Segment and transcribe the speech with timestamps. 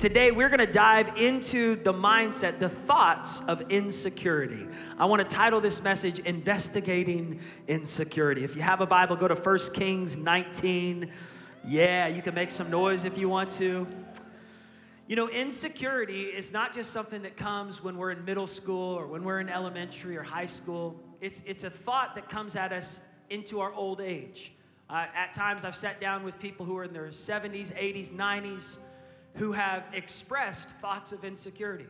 [0.00, 4.66] Today, we're going to dive into the mindset, the thoughts of insecurity.
[4.98, 7.38] I want to title this message, Investigating
[7.68, 8.42] Insecurity.
[8.42, 11.12] If you have a Bible, go to 1 Kings 19.
[11.66, 13.86] Yeah, you can make some noise if you want to.
[15.06, 19.06] You know, insecurity is not just something that comes when we're in middle school or
[19.06, 20.98] when we're in elementary or high school.
[21.20, 24.52] It's, it's a thought that comes at us into our old age.
[24.88, 28.78] Uh, at times, I've sat down with people who are in their 70s, 80s, 90s
[29.36, 31.86] who have expressed thoughts of insecurity.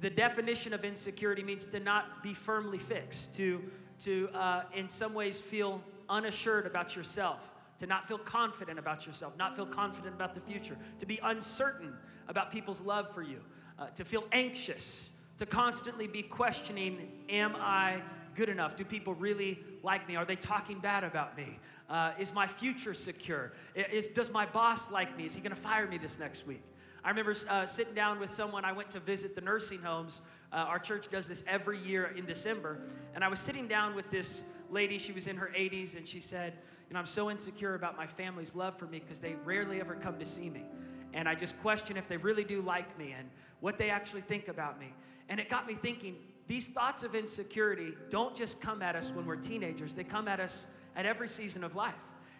[0.00, 3.62] The definition of insecurity means to not be firmly fixed, to,
[4.00, 9.36] to uh, in some ways feel unassured about yourself, to not feel confident about yourself,
[9.36, 11.92] not feel confident about the future, to be uncertain
[12.28, 13.40] about people's love for you,
[13.78, 18.00] uh, to feel anxious, to constantly be questioning, Am I
[18.34, 18.76] good enough?
[18.76, 20.16] Do people really like me?
[20.16, 21.58] Are they talking bad about me?
[21.88, 23.52] Uh, is my future secure?
[23.74, 25.26] Is, does my boss like me?
[25.26, 26.62] Is he going to fire me this next week?
[27.04, 28.64] I remember uh, sitting down with someone.
[28.64, 30.22] I went to visit the nursing homes.
[30.52, 32.80] Uh, our church does this every year in December.
[33.14, 34.98] And I was sitting down with this lady.
[34.98, 36.54] She was in her 80s, and she said,
[36.88, 39.94] You know, I'm so insecure about my family's love for me because they rarely ever
[39.94, 40.64] come to see me.
[41.12, 43.28] And I just question if they really do like me and
[43.60, 44.92] what they actually think about me.
[45.28, 46.16] And it got me thinking
[46.52, 50.38] these thoughts of insecurity don't just come at us when we're teenagers, they come at
[50.38, 51.94] us at every season of life.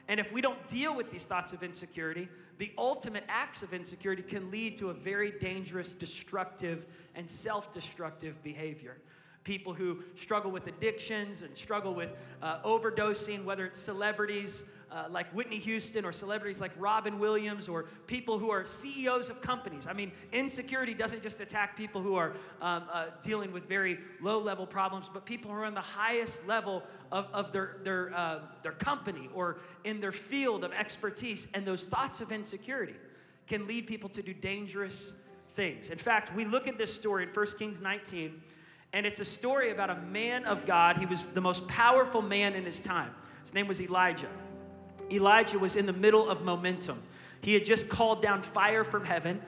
[0.07, 4.23] And if we don't deal with these thoughts of insecurity, the ultimate acts of insecurity
[4.23, 8.99] can lead to a very dangerous, destructive, and self destructive behavior
[9.45, 12.11] people who struggle with addictions and struggle with
[12.43, 17.87] uh, overdosing, whether it's celebrities uh, like Whitney Houston or celebrities like Robin Williams or
[18.07, 19.87] people who are CEOs of companies.
[19.87, 24.39] I mean, insecurity doesn't just attack people who are um, uh, dealing with very low
[24.39, 28.41] level problems, but people who are on the highest level of, of their, their, uh,
[28.63, 31.51] their company or in their field of expertise.
[31.55, 32.97] And those thoughts of insecurity
[33.47, 35.19] can lead people to do dangerous
[35.55, 35.91] things.
[35.91, 38.43] In fact, we look at this story in 1 Kings 19
[38.95, 40.99] and it's a story about a man of God.
[40.99, 43.11] He was the most powerful man in his time.
[43.41, 44.29] His name was Elijah.
[45.11, 47.03] Elijah was in the middle of momentum.
[47.41, 49.41] He had just called down fire from heaven.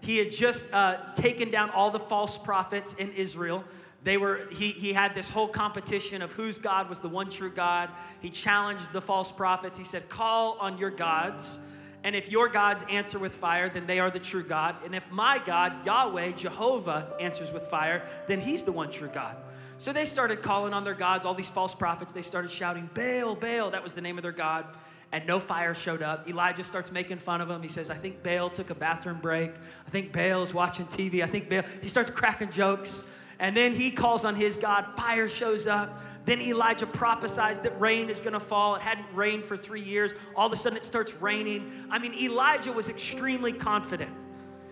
[0.00, 3.64] He had just uh, taken down all the false prophets in Israel.
[4.04, 7.50] They were, he, he had this whole competition of whose God was the one true
[7.50, 7.90] God.
[8.20, 9.76] He challenged the false prophets.
[9.76, 11.60] He said, Call on your gods
[12.04, 14.76] and if your gods answer with fire, then they are the true God.
[14.84, 19.36] And if my God, Yahweh, Jehovah, answers with fire, then he's the one true God.
[19.78, 22.12] So they started calling on their gods, all these false prophets.
[22.12, 23.70] They started shouting, Baal, Baal.
[23.70, 24.66] That was the name of their God.
[25.12, 26.28] And no fire showed up.
[26.28, 27.62] Elijah starts making fun of him.
[27.62, 29.52] He says, I think Baal took a bathroom break.
[29.86, 31.22] I think Baal's watching TV.
[31.22, 31.62] I think Baal.
[31.80, 33.04] He starts cracking jokes.
[33.38, 34.84] And then he calls on his God.
[34.96, 36.02] Fire shows up.
[36.24, 38.74] Then Elijah prophesies that rain is going to fall.
[38.74, 40.12] It hadn't rained for three years.
[40.34, 41.86] All of a sudden, it starts raining.
[41.88, 44.10] I mean, Elijah was extremely confident.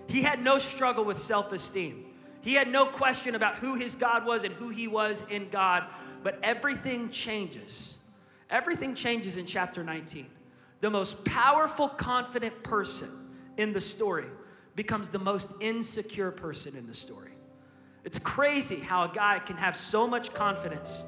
[0.08, 2.05] He had no struggle with self esteem.
[2.46, 5.82] He had no question about who his God was and who he was in God.
[6.22, 7.96] But everything changes.
[8.50, 10.26] Everything changes in chapter 19.
[10.80, 13.10] The most powerful, confident person
[13.56, 14.26] in the story
[14.76, 17.32] becomes the most insecure person in the story.
[18.04, 21.02] It's crazy how a guy can have so much confidence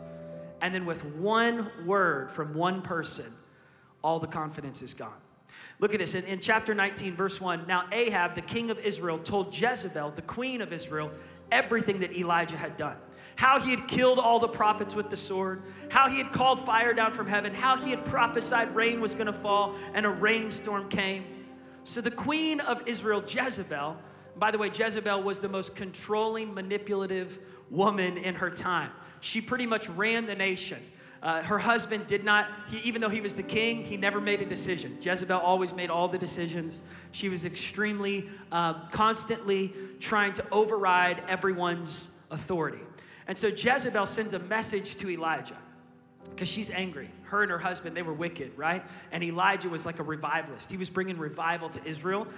[0.60, 3.32] and then with one word from one person,
[4.02, 5.20] all the confidence is gone.
[5.80, 7.66] Look at this in, in, chapter 19, verse 1.
[7.68, 11.10] Now, Ahab, the king of Israel, told Jezebel, the queen of Israel,
[11.50, 12.96] everything that Elijah had done.
[13.36, 16.92] How he had killed all the prophets with the sword, how he had called fire
[16.92, 20.88] down from heaven, how he had prophesied rain was going to fall, and a rainstorm
[20.88, 21.24] came.
[21.84, 23.96] So, the queen of Israel, Jezebel,
[24.36, 27.38] by the way, Jezebel was the most controlling, manipulative
[27.70, 28.90] woman in her time.
[29.20, 30.78] She pretty much ran the nation.
[31.22, 34.40] Uh, her husband did not, he, even though he was the king, he never made
[34.40, 34.96] a decision.
[35.00, 36.82] Jezebel always made all the decisions.
[37.12, 42.78] She was extremely, um, constantly trying to override everyone's authority.
[43.26, 45.58] And so Jezebel sends a message to Elijah
[46.30, 47.10] because she's angry.
[47.24, 48.84] Her and her husband, they were wicked, right?
[49.10, 50.70] And Elijah was like a revivalist.
[50.70, 52.28] He was bringing revival to Israel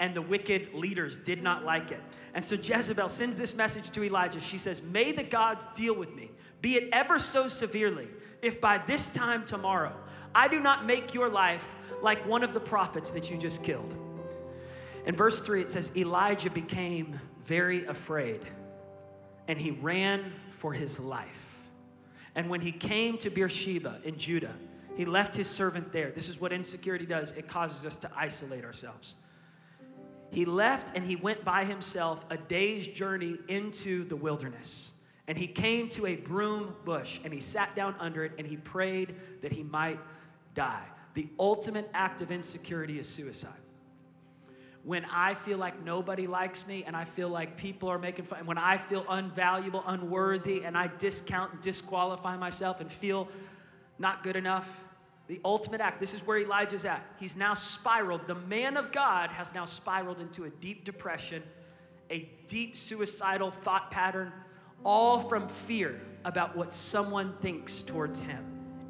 [0.00, 2.00] and the wicked leaders did not like it.
[2.34, 4.40] And so Jezebel sends this message to Elijah.
[4.40, 6.30] She says, May the gods deal with me,
[6.62, 8.08] be it ever so severely,
[8.42, 9.94] if by this time tomorrow
[10.34, 13.94] I do not make your life like one of the prophets that you just killed.
[15.06, 18.40] In verse 3, it says, Elijah became very afraid
[19.48, 21.68] and he ran for his life.
[22.34, 24.54] And when he came to Beersheba in Judah,
[24.96, 26.10] he left his servant there.
[26.10, 29.16] This is what insecurity does it causes us to isolate ourselves
[30.30, 34.92] he left and he went by himself a day's journey into the wilderness.
[35.30, 38.56] And he came to a broom bush and he sat down under it and he
[38.56, 40.00] prayed that he might
[40.54, 40.82] die.
[41.14, 43.52] The ultimate act of insecurity is suicide.
[44.82, 48.40] when I feel like nobody likes me and I feel like people are making fun,
[48.40, 53.28] and when I feel unvaluable, unworthy, and I discount and disqualify myself and feel
[53.98, 54.84] not good enough,
[55.26, 57.04] the ultimate act, this is where Elijah's at.
[57.20, 58.26] He's now spiraled.
[58.26, 61.42] The man of God has now spiraled into a deep depression,
[62.10, 64.32] a deep suicidal thought pattern,
[64.84, 68.44] all from fear about what someone thinks towards him.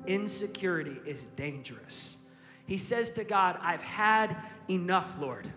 [0.07, 2.19] Insecurity is dangerous.
[2.67, 4.37] He says to God, I've had
[4.69, 5.51] enough, Lord.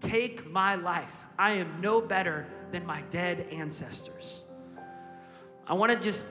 [0.00, 1.26] Take my life.
[1.38, 4.42] I am no better than my dead ancestors.
[5.66, 6.28] I want to just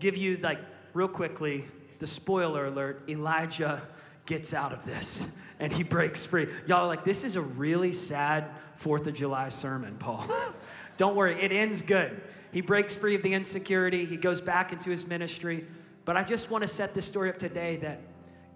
[0.00, 0.60] give you, like,
[0.94, 1.64] real quickly,
[1.98, 3.82] the spoiler alert Elijah
[4.26, 6.48] gets out of this and he breaks free.
[6.66, 8.44] Y'all like, this is a really sad
[8.78, 10.28] 4th of July sermon, Paul.
[10.96, 12.20] Don't worry, it ends good.
[12.52, 15.66] He breaks free of the insecurity, he goes back into his ministry.
[16.04, 18.00] But I just want to set this story up today that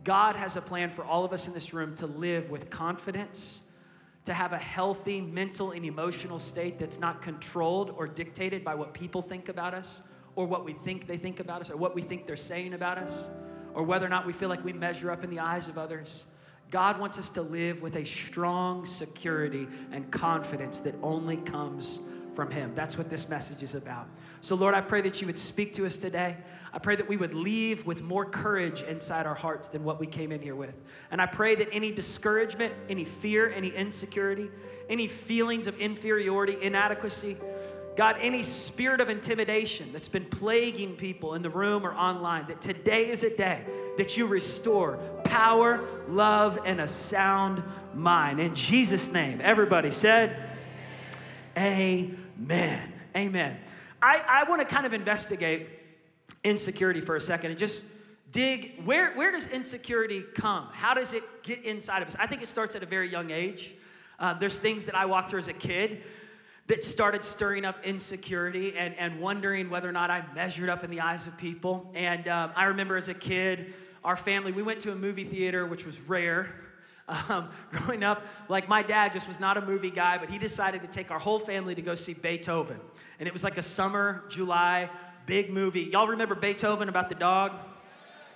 [0.04, 3.70] God has a plan for all of us in this room to live with confidence,
[4.24, 8.94] to have a healthy mental and emotional state that's not controlled or dictated by what
[8.94, 10.02] people think about us
[10.34, 12.98] or what we think they think about us or what we think they're saying about
[12.98, 13.28] us
[13.74, 16.26] or whether or not we feel like we measure up in the eyes of others.
[16.70, 22.50] God wants us to live with a strong security and confidence that only comes from
[22.50, 22.72] Him.
[22.74, 24.06] That's what this message is about.
[24.40, 26.36] So, Lord, I pray that you would speak to us today.
[26.72, 30.06] I pray that we would leave with more courage inside our hearts than what we
[30.06, 30.82] came in here with.
[31.10, 34.50] And I pray that any discouragement, any fear, any insecurity,
[34.88, 37.36] any feelings of inferiority, inadequacy,
[37.96, 42.60] God, any spirit of intimidation that's been plaguing people in the room or online, that
[42.60, 43.64] today is a day
[43.98, 47.62] that you restore power, love, and a sound
[47.94, 48.40] mind.
[48.40, 50.51] In Jesus' name, everybody said,
[51.56, 52.92] Amen.
[53.16, 53.58] Amen.
[54.00, 55.68] I, I want to kind of investigate
[56.44, 57.84] insecurity for a second and just
[58.32, 60.68] dig where, where does insecurity come?
[60.72, 62.16] How does it get inside of us?
[62.18, 63.74] I think it starts at a very young age.
[64.18, 66.02] Uh, there's things that I walked through as a kid
[66.68, 70.90] that started stirring up insecurity and, and wondering whether or not I measured up in
[70.90, 71.90] the eyes of people.
[71.94, 75.66] And um, I remember as a kid, our family, we went to a movie theater,
[75.66, 76.54] which was rare.
[77.28, 80.80] Um, growing up, like my dad just was not a movie guy, but he decided
[80.80, 82.80] to take our whole family to go see Beethoven.
[83.18, 84.88] And it was like a summer, July,
[85.26, 85.82] big movie.
[85.82, 87.52] Y'all remember Beethoven about the dog?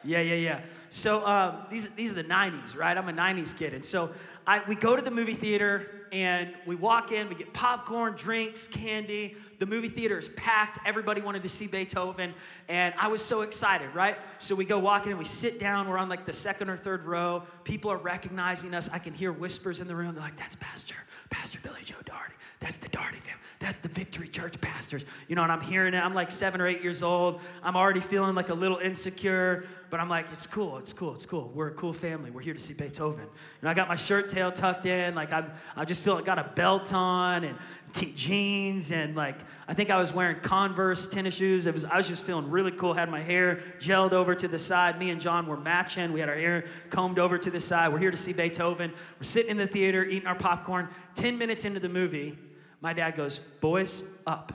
[0.05, 0.61] Yeah, yeah, yeah.
[0.89, 2.97] So um, these, these are the 90s, right?
[2.97, 3.75] I'm a 90s kid.
[3.75, 4.11] And so
[4.47, 8.69] I, we go to the movie theater and we walk in, we get popcorn, drinks,
[8.69, 9.37] candy.
[9.59, 10.79] The movie theater is packed.
[10.87, 12.35] Everybody wanted to see Beethoven.
[12.69, 14.17] And I was so excited, right?
[14.39, 15.89] So we go walking and we sit down.
[15.89, 17.43] We're on like the second or third row.
[17.65, 18.89] People are recognizing us.
[18.93, 20.15] I can hear whispers in the room.
[20.15, 20.97] They're like, that's Pastor,
[21.31, 22.36] Pastor Billy Joe Daugherty.
[22.61, 23.41] That's the Daugherty family.
[23.59, 25.05] That's the Victory Church pastors.
[25.29, 25.99] You know, and I'm hearing it.
[25.99, 27.41] I'm like seven or eight years old.
[27.63, 31.25] I'm already feeling like a little insecure, but I'm like, it's cool, it's cool, it's
[31.25, 31.51] cool.
[31.55, 32.31] We're a cool family.
[32.31, 33.27] We're here to see Beethoven.
[33.61, 35.15] And I got my shirt tail tucked in.
[35.15, 37.57] Like I'm, I just feel like got a belt on and
[37.97, 39.37] t- jeans and like
[39.69, 41.67] I think I was wearing Converse tennis shoes.
[41.67, 42.93] It was I was just feeling really cool.
[42.93, 44.99] Had my hair gelled over to the side.
[44.99, 46.13] Me and John were matching.
[46.13, 47.93] We had our hair combed over to the side.
[47.93, 48.93] We're here to see Beethoven.
[49.19, 50.89] We're sitting in the theater eating our popcorn.
[51.15, 52.39] Ten minutes into the movie
[52.81, 54.53] my dad goes, Boys, up.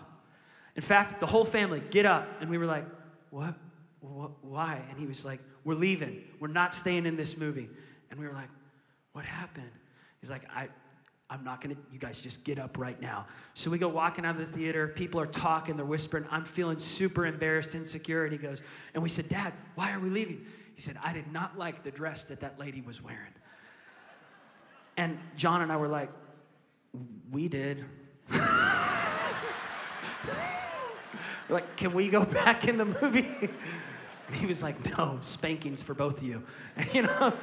[0.76, 2.28] In fact, the whole family, get up.
[2.40, 2.86] And we were like,
[3.30, 3.56] What?
[4.00, 4.32] what?
[4.42, 4.82] Why?
[4.90, 6.24] And he was like, We're leaving.
[6.40, 7.70] We're not staying in this movie.
[8.10, 8.50] And we were like,
[9.14, 9.72] What happened?
[10.20, 10.70] He's like, I,
[11.32, 13.26] I'm not gonna, you guys just get up right now.
[13.54, 14.90] So we go walking out of the theater.
[14.90, 16.26] People are talking, they're whispering.
[16.30, 18.26] I'm feeling super embarrassed, insecure.
[18.26, 18.62] And he goes,
[18.94, 20.46] and we said, Dad, why are we leaving?
[20.76, 23.34] He said, I did not like the dress that that lady was wearing.
[24.98, 26.10] And John and I were like,
[27.32, 27.86] We did.
[31.50, 33.50] like, can we go back in the movie?
[34.28, 36.44] And he was like, no, spankings for both of you.
[36.78, 37.34] And, you know,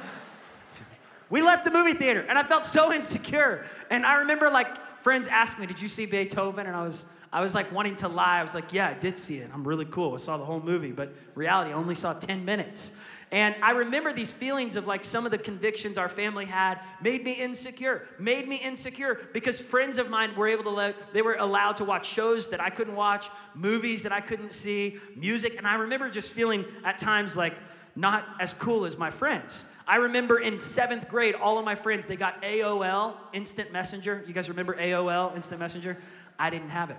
[1.29, 3.65] we left the movie theater and I felt so insecure.
[3.89, 6.67] And I remember like friends asked me, did you see Beethoven?
[6.67, 8.39] And I was, I was like wanting to lie.
[8.39, 9.49] I was like, yeah, I did see it.
[9.53, 10.13] I'm really cool.
[10.13, 12.95] I saw the whole movie, but reality, I only saw 10 minutes.
[13.31, 17.23] And I remember these feelings of like some of the convictions our family had made
[17.23, 21.35] me insecure, made me insecure because friends of mine were able to let, they were
[21.35, 25.57] allowed to watch shows that I couldn't watch, movies that I couldn't see, music.
[25.59, 27.53] And I remember just feeling at times like
[27.95, 29.65] not as cool as my friends.
[29.89, 34.23] I remember in seventh grade, all of my friends, they got AOL, Instant Messenger.
[34.27, 35.97] You guys remember AOL, Instant Messenger?
[36.37, 36.97] I didn't have it.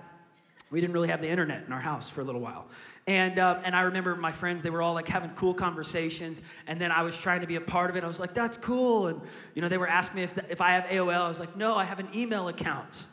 [0.71, 2.65] We didn't really have the internet in our house for a little while.
[3.07, 6.41] And, uh, and I remember my friends, they were all like having cool conversations.
[6.67, 8.03] And then I was trying to be a part of it.
[8.03, 9.07] I was like, that's cool.
[9.07, 9.21] And,
[9.55, 11.21] you know, they were asking me if, the, if I have AOL.
[11.21, 13.05] I was like, no, I have an email account.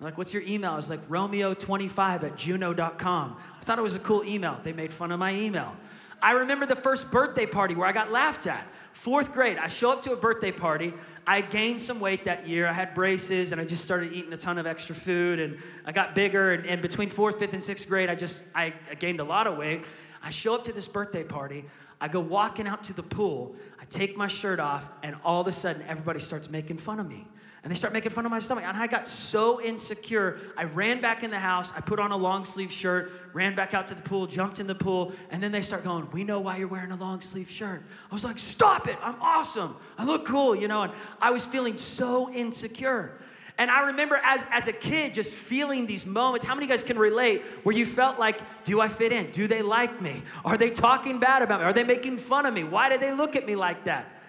[0.00, 0.72] I'm like, what's your email?
[0.72, 3.36] I was like, Romeo25 at juno.com.
[3.60, 4.58] I thought it was a cool email.
[4.62, 5.76] They made fun of my email.
[6.22, 8.66] I remember the first birthday party where I got laughed at.
[8.92, 10.92] Fourth grade, I show up to a birthday party.
[11.26, 12.66] I gained some weight that year.
[12.66, 15.92] I had braces and I just started eating a ton of extra food and I
[15.92, 16.52] got bigger.
[16.52, 19.46] And, and between fourth, fifth, and sixth grade, I just I, I gained a lot
[19.46, 19.84] of weight.
[20.22, 21.64] I show up to this birthday party.
[22.00, 23.54] I go walking out to the pool.
[23.80, 27.08] I take my shirt off, and all of a sudden, everybody starts making fun of
[27.08, 27.26] me
[27.62, 28.64] and they start making fun of my stomach.
[28.66, 30.38] And I got so insecure.
[30.56, 31.72] I ran back in the house.
[31.76, 34.66] I put on a long sleeve shirt, ran back out to the pool, jumped in
[34.66, 37.50] the pool, and then they start going, We know why you're wearing a long sleeve
[37.50, 37.82] shirt.
[38.10, 38.96] I was like, Stop it.
[39.02, 39.76] I'm awesome.
[39.98, 40.82] I look cool, you know.
[40.82, 43.18] And I was feeling so insecure.
[43.58, 46.46] And I remember as, as a kid just feeling these moments.
[46.46, 49.30] How many of you guys can relate where you felt like, do I fit in?
[49.32, 50.22] Do they like me?
[50.46, 51.66] Are they talking bad about me?
[51.66, 52.64] Are they making fun of me?
[52.64, 54.19] Why do they look at me like that?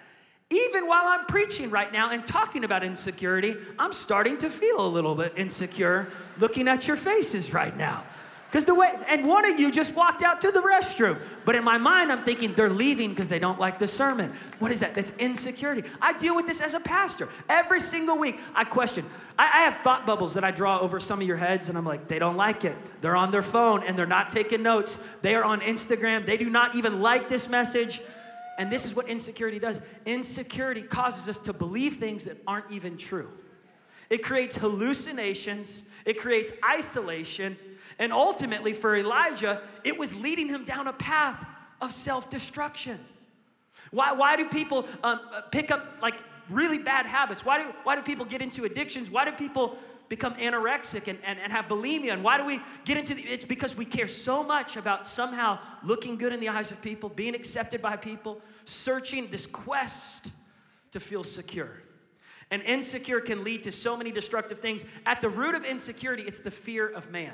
[0.52, 4.86] Even while I'm preaching right now and talking about insecurity, I'm starting to feel a
[4.86, 8.04] little bit insecure looking at your faces right now.
[8.50, 11.18] Because the way, and one of you just walked out to the restroom.
[11.46, 14.30] But in my mind, I'm thinking they're leaving because they don't like the sermon.
[14.58, 14.94] What is that?
[14.94, 15.88] That's insecurity.
[16.02, 17.30] I deal with this as a pastor.
[17.48, 19.06] Every single week, I question.
[19.38, 21.86] I, I have thought bubbles that I draw over some of your heads, and I'm
[21.86, 22.76] like, they don't like it.
[23.00, 25.02] They're on their phone and they're not taking notes.
[25.22, 26.26] They are on Instagram.
[26.26, 28.02] They do not even like this message.
[28.62, 32.96] And this is what insecurity does insecurity causes us to believe things that aren't even
[32.96, 33.28] true.
[34.08, 37.56] It creates hallucinations, it creates isolation,
[37.98, 41.44] and ultimately for Elijah, it was leading him down a path
[41.80, 43.00] of self destruction.
[43.90, 45.18] Why, why do people um,
[45.50, 46.14] pick up like
[46.48, 47.44] really bad habits?
[47.44, 49.10] Why do, why do people get into addictions?
[49.10, 49.76] Why do people
[50.12, 52.12] become anorexic and, and, and have bulimia.
[52.12, 55.58] And why do we get into the, it's because we care so much about somehow
[55.82, 60.30] looking good in the eyes of people, being accepted by people, searching this quest
[60.90, 61.80] to feel secure.
[62.50, 64.84] And insecure can lead to so many destructive things.
[65.06, 67.32] At the root of insecurity, it's the fear of man.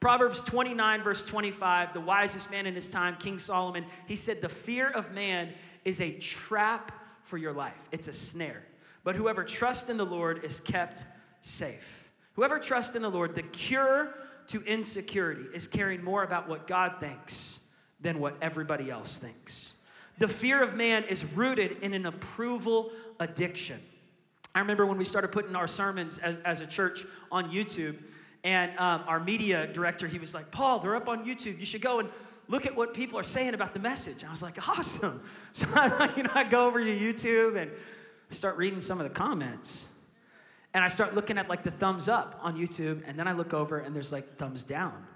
[0.00, 4.48] Proverbs 29, verse 25, the wisest man in his time, King Solomon, he said, The
[4.48, 5.50] fear of man
[5.84, 6.90] is a trap
[7.22, 8.64] for your life, it's a snare.
[9.04, 11.04] But whoever trusts in the Lord is kept
[11.44, 12.10] safe.
[12.34, 14.14] Whoever trusts in the Lord, the cure
[14.48, 17.60] to insecurity is caring more about what God thinks
[18.00, 19.74] than what everybody else thinks.
[20.18, 23.80] The fear of man is rooted in an approval addiction.
[24.54, 27.96] I remember when we started putting our sermons as, as a church on YouTube,
[28.44, 31.58] and um, our media director, he was like, Paul, they're up on YouTube.
[31.58, 32.08] You should go and
[32.46, 34.22] look at what people are saying about the message.
[34.22, 35.20] I was like, awesome.
[35.52, 37.70] So I, you know, I go over to YouTube and
[38.30, 39.86] start reading some of the comments.
[40.74, 43.54] And I start looking at like the thumbs up on YouTube, and then I look
[43.54, 45.06] over and there's like thumbs down.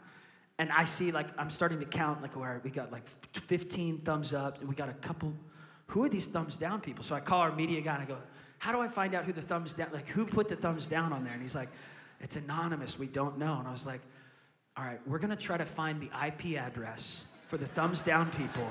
[0.59, 4.33] And I see like, I'm starting to count, like, right, we got like 15 thumbs
[4.33, 5.35] up, and we got a couple.
[5.89, 7.03] Who are these thumbs down people?
[7.03, 8.19] So I call our media guy and I go,
[8.59, 11.13] how do I find out who the thumbs down, like, who put the thumbs down
[11.13, 11.33] on there?
[11.33, 11.69] And he's like,
[12.21, 13.59] it's anonymous, we don't know.
[13.59, 14.01] And I was like,
[14.77, 18.69] all right, we're gonna try to find the IP address for the thumbs down people.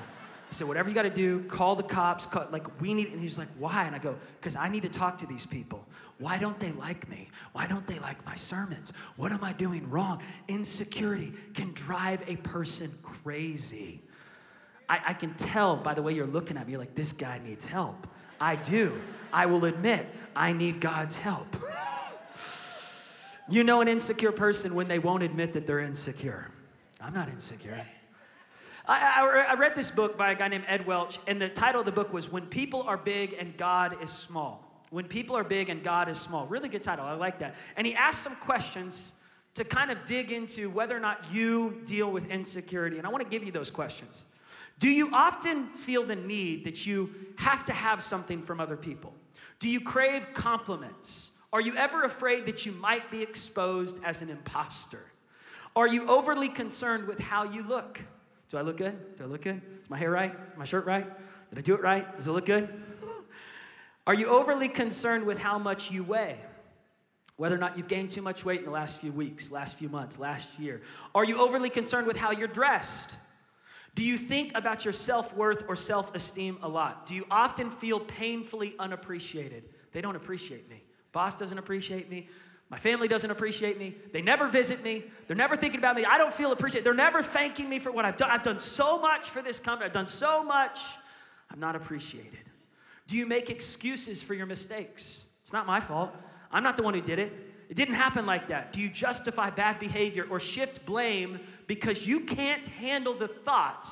[0.50, 2.26] I said, whatever you got to do, call the cops.
[2.26, 3.84] Call, like, we need, and he's like, why?
[3.84, 5.86] And I go, because I need to talk to these people.
[6.20, 7.30] Why don't they like me?
[7.52, 8.94] Why don't they like my sermons?
[9.18, 10.22] What am I doing wrong?
[10.48, 14.02] Insecurity can drive a person crazy.
[14.90, 17.40] I, I can tell by the way you're looking at me, you're like, this guy
[17.44, 18.08] needs help.
[18.40, 19.00] I do.
[19.34, 21.48] I will admit, I need God's help.
[23.50, 26.50] you know an insecure person when they won't admit that they're insecure.
[27.02, 27.86] I'm not insecure.
[28.88, 31.82] I, I, I, read this book by a guy named Ed Welch, and the title
[31.82, 34.86] of the book was When People Are Big and God is Small.
[34.92, 36.48] When People Are Big and God is Small.
[36.48, 37.06] Really good title.
[37.06, 37.56] I like that.
[37.76, 39.12] And he asked some questions
[39.56, 42.98] to kind of dig into whether or not you deal with insecurity.
[42.98, 44.24] And I want to give you those questions.
[44.80, 49.14] Do you often feel the need that you have to have something from other people?
[49.60, 51.32] Do you crave compliments?
[51.52, 55.04] Are you ever afraid that you might be exposed as an imposter?
[55.76, 58.00] Are you overly concerned with how you look?
[58.50, 59.18] Do I look good?
[59.18, 59.62] Do I look good?
[59.84, 60.58] Is my hair right?
[60.58, 61.06] My shirt right?
[61.50, 62.16] Did I do it right?
[62.16, 62.70] Does it look good?
[64.06, 66.38] Are you overly concerned with how much you weigh?
[67.36, 69.90] Whether or not you've gained too much weight in the last few weeks, last few
[69.90, 70.82] months, last year.
[71.14, 73.16] Are you overly concerned with how you're dressed?
[73.96, 77.06] Do you think about your self worth or self esteem a lot?
[77.06, 79.66] Do you often feel painfully unappreciated?
[79.92, 80.84] They don't appreciate me.
[81.12, 82.30] Boss doesn't appreciate me.
[82.70, 83.96] My family doesn't appreciate me.
[84.12, 85.06] They never visit me.
[85.28, 86.04] They're never thinking about me.
[86.04, 86.86] I don't feel appreciated.
[86.86, 88.30] They're never thanking me for what I've done.
[88.30, 89.86] I've done so much for this company.
[89.86, 90.82] I've done so much.
[91.50, 92.40] I'm not appreciated.
[93.08, 95.26] Do you make excuses for your mistakes?
[95.42, 96.14] It's not my fault.
[96.52, 97.32] I'm not the one who did it.
[97.70, 98.74] It didn't happen like that.
[98.74, 103.88] Do you justify bad behavior or shift blame because you can't handle the thought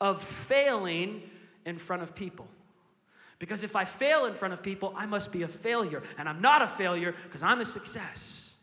[0.00, 1.22] of failing
[1.64, 2.46] in front of people?
[3.38, 6.02] Because if I fail in front of people, I must be a failure.
[6.18, 8.54] And I'm not a failure because I'm a success.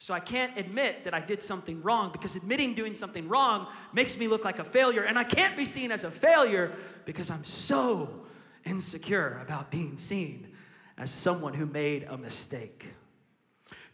[0.00, 4.18] So I can't admit that I did something wrong because admitting doing something wrong makes
[4.18, 5.02] me look like a failure.
[5.02, 6.72] And I can't be seen as a failure
[7.04, 8.26] because I'm so
[8.64, 10.48] insecure about being seen
[10.96, 12.86] as someone who made a mistake.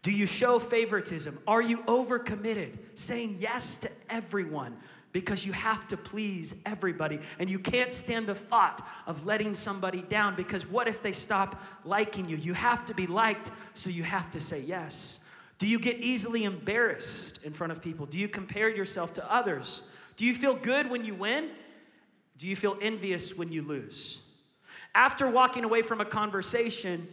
[0.03, 1.39] Do you show favoritism?
[1.47, 4.77] Are you overcommitted, saying yes to everyone
[5.15, 10.03] because you have to please everybody and you can't stand the thought of letting somebody
[10.03, 12.37] down because what if they stop liking you?
[12.37, 15.21] You have to be liked, so you have to say yes.
[15.59, 18.07] Do you get easily embarrassed in front of people?
[18.07, 19.85] Do you compare yourself to others?
[20.17, 21.51] Do you feel good when you win?
[22.37, 24.21] Do you feel envious when you lose?
[24.97, 27.07] After walking away from a conversation,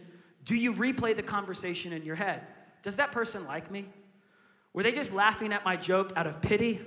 [0.44, 2.42] do you replay the conversation in your head?
[2.82, 3.86] Does that person like me?
[4.72, 6.80] Were they just laughing at my joke out of pity?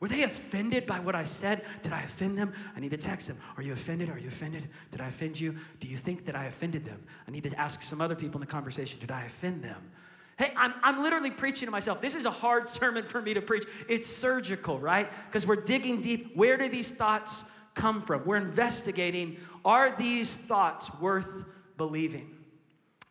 [0.00, 1.64] Were they offended by what I said?
[1.82, 2.52] Did I offend them?
[2.76, 3.38] I need to text them.
[3.56, 4.10] Are you offended?
[4.10, 4.68] Are you offended?
[4.90, 5.56] Did I offend you?
[5.80, 7.02] Do you think that I offended them?
[7.26, 8.98] I need to ask some other people in the conversation.
[9.00, 9.90] Did I offend them?
[10.36, 12.00] Hey, I'm, I'm literally preaching to myself.
[12.00, 13.64] This is a hard sermon for me to preach.
[13.88, 15.08] It's surgical, right?
[15.26, 16.32] Because we're digging deep.
[16.34, 18.24] Where do these thoughts come from?
[18.24, 21.46] We're investigating are these thoughts worth
[21.76, 22.30] believing?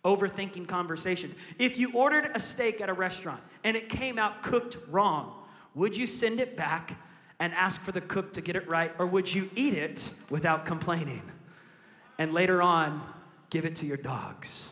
[0.05, 1.33] Overthinking conversations.
[1.57, 5.42] If you ordered a steak at a restaurant and it came out cooked wrong,
[5.75, 6.97] would you send it back
[7.39, 10.65] and ask for the cook to get it right, or would you eat it without
[10.65, 11.23] complaining?
[12.17, 13.01] And later on,
[13.49, 14.69] give it to your dogs.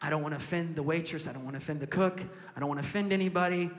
[0.00, 1.26] I don't want to offend the waitress.
[1.26, 2.22] I don't want to offend the cook.
[2.56, 3.70] I don't want to offend anybody.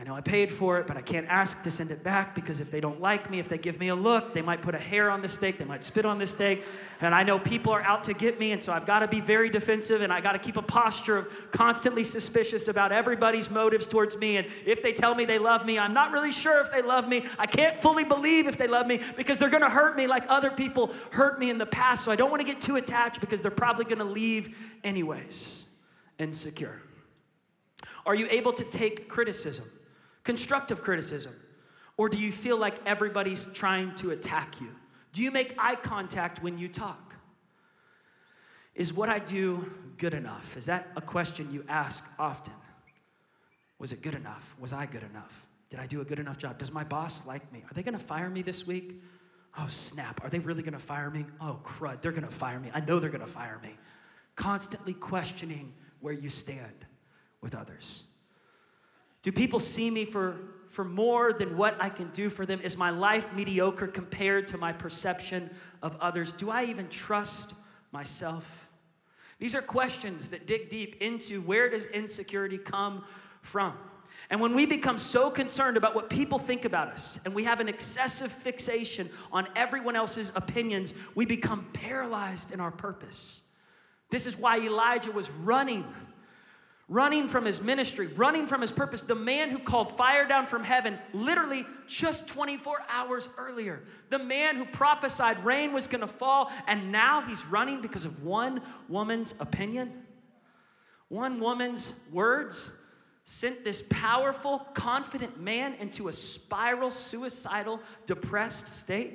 [0.00, 2.58] I know I paid for it, but I can't ask to send it back because
[2.58, 4.78] if they don't like me, if they give me a look, they might put a
[4.78, 6.64] hair on the steak, they might spit on the steak.
[7.02, 9.20] And I know people are out to get me, and so I've got to be
[9.20, 13.86] very defensive and I got to keep a posture of constantly suspicious about everybody's motives
[13.86, 14.38] towards me.
[14.38, 17.06] And if they tell me they love me, I'm not really sure if they love
[17.06, 17.26] me.
[17.38, 20.24] I can't fully believe if they love me because they're going to hurt me like
[20.28, 22.04] other people hurt me in the past.
[22.04, 25.66] So I don't want to get too attached because they're probably going to leave anyways.
[26.18, 26.80] Insecure.
[28.06, 29.66] Are you able to take criticism?
[30.24, 31.34] Constructive criticism?
[31.96, 34.74] Or do you feel like everybody's trying to attack you?
[35.12, 37.14] Do you make eye contact when you talk?
[38.74, 40.56] Is what I do good enough?
[40.56, 42.54] Is that a question you ask often?
[43.78, 44.54] Was it good enough?
[44.60, 45.46] Was I good enough?
[45.68, 46.58] Did I do a good enough job?
[46.58, 47.62] Does my boss like me?
[47.70, 49.02] Are they gonna fire me this week?
[49.58, 50.22] Oh, snap.
[50.24, 51.26] Are they really gonna fire me?
[51.40, 52.00] Oh, crud.
[52.00, 52.70] They're gonna fire me.
[52.72, 53.76] I know they're gonna fire me.
[54.36, 56.86] Constantly questioning where you stand
[57.40, 58.04] with others.
[59.22, 60.36] Do people see me for,
[60.68, 62.60] for more than what I can do for them?
[62.62, 65.50] Is my life mediocre compared to my perception
[65.82, 66.32] of others?
[66.32, 67.54] Do I even trust
[67.92, 68.68] myself?
[69.38, 73.04] These are questions that dig deep into where does insecurity come
[73.42, 73.74] from?
[74.28, 77.58] And when we become so concerned about what people think about us and we have
[77.58, 83.42] an excessive fixation on everyone else's opinions, we become paralyzed in our purpose.
[84.10, 85.84] This is why Elijah was running
[86.90, 89.02] running from his ministry, running from his purpose.
[89.02, 93.84] The man who called fire down from heaven literally just 24 hours earlier.
[94.08, 98.24] The man who prophesied rain was going to fall, and now he's running because of
[98.24, 99.92] one woman's opinion.
[101.08, 102.76] One woman's words
[103.24, 109.14] sent this powerful, confident man into a spiral, suicidal, depressed state.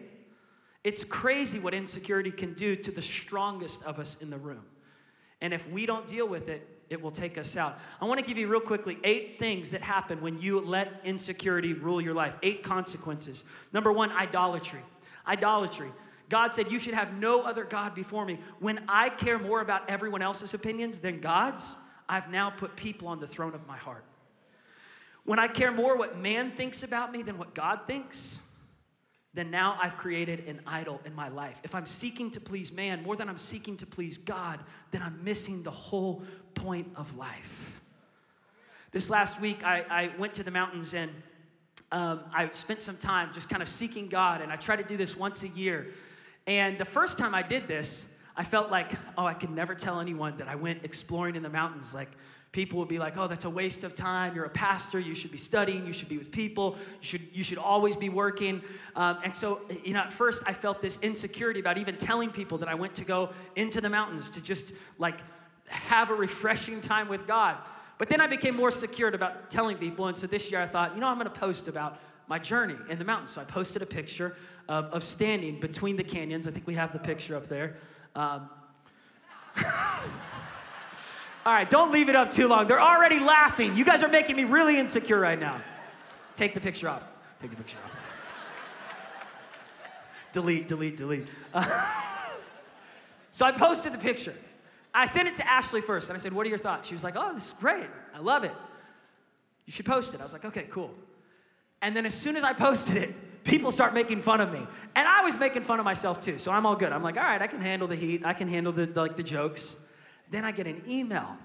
[0.85, 4.63] It's crazy what insecurity can do to the strongest of us in the room.
[5.41, 7.79] And if we don't deal with it, it will take us out.
[7.99, 11.73] I want to give you real quickly eight things that happen when you let insecurity
[11.73, 12.35] rule your life.
[12.43, 13.43] Eight consequences.
[13.73, 14.81] Number one, idolatry.
[15.27, 15.91] Idolatry.
[16.29, 18.39] God said, You should have no other God before me.
[18.59, 21.75] When I care more about everyone else's opinions than God's,
[22.07, 24.05] I've now put people on the throne of my heart.
[25.23, 28.39] When I care more what man thinks about me than what God thinks,
[29.33, 31.59] then now I've created an idol in my life.
[31.63, 34.59] If I'm seeking to please man more than I'm seeking to please God,
[34.91, 36.23] then I'm missing the whole
[36.55, 37.81] point of life.
[38.91, 41.11] This last week, I, I went to the mountains and
[41.91, 44.97] um, I spent some time just kind of seeking God, and I try to do
[44.97, 45.87] this once a year.
[46.47, 49.99] And the first time I did this, I felt like, oh, I could never tell
[49.99, 51.93] anyone that I went exploring in the mountains.
[51.93, 52.09] Like,
[52.51, 54.33] people would be like, oh, that's a waste of time.
[54.33, 54.99] You're a pastor.
[54.99, 55.85] You should be studying.
[55.85, 56.75] You should be with people.
[57.01, 58.61] You should, you should always be working.
[58.95, 62.57] Um, and so, you know, at first I felt this insecurity about even telling people
[62.59, 65.19] that I went to go into the mountains to just like
[65.67, 67.57] have a refreshing time with God.
[67.97, 70.07] But then I became more secured about telling people.
[70.07, 72.75] And so this year I thought, you know, I'm going to post about my journey
[72.89, 73.31] in the mountains.
[73.31, 74.35] So I posted a picture
[74.67, 76.47] of, of standing between the canyons.
[76.47, 77.77] I think we have the picture up there.
[78.15, 78.49] Um,
[81.45, 82.67] all right, don't leave it up too long.
[82.67, 83.75] They're already laughing.
[83.75, 85.61] You guys are making me really insecure right now.
[86.35, 87.03] Take the picture off.
[87.41, 87.91] Take the picture off.
[90.33, 91.27] delete, delete, delete.
[91.53, 91.93] Uh,
[93.31, 94.35] so I posted the picture.
[94.95, 96.87] I sent it to Ashley first, and I said, What are your thoughts?
[96.87, 97.87] She was like, Oh, this is great.
[98.15, 98.53] I love it.
[99.65, 100.21] You should post it.
[100.21, 100.91] I was like, Okay, cool.
[101.81, 104.65] And then as soon as I posted it, people start making fun of me.
[104.95, 106.93] And I was making fun of myself too, so I'm all good.
[106.93, 109.17] I'm like, All right, I can handle the heat, I can handle the, the like
[109.17, 109.75] the jokes.
[110.31, 111.37] Then I get an email.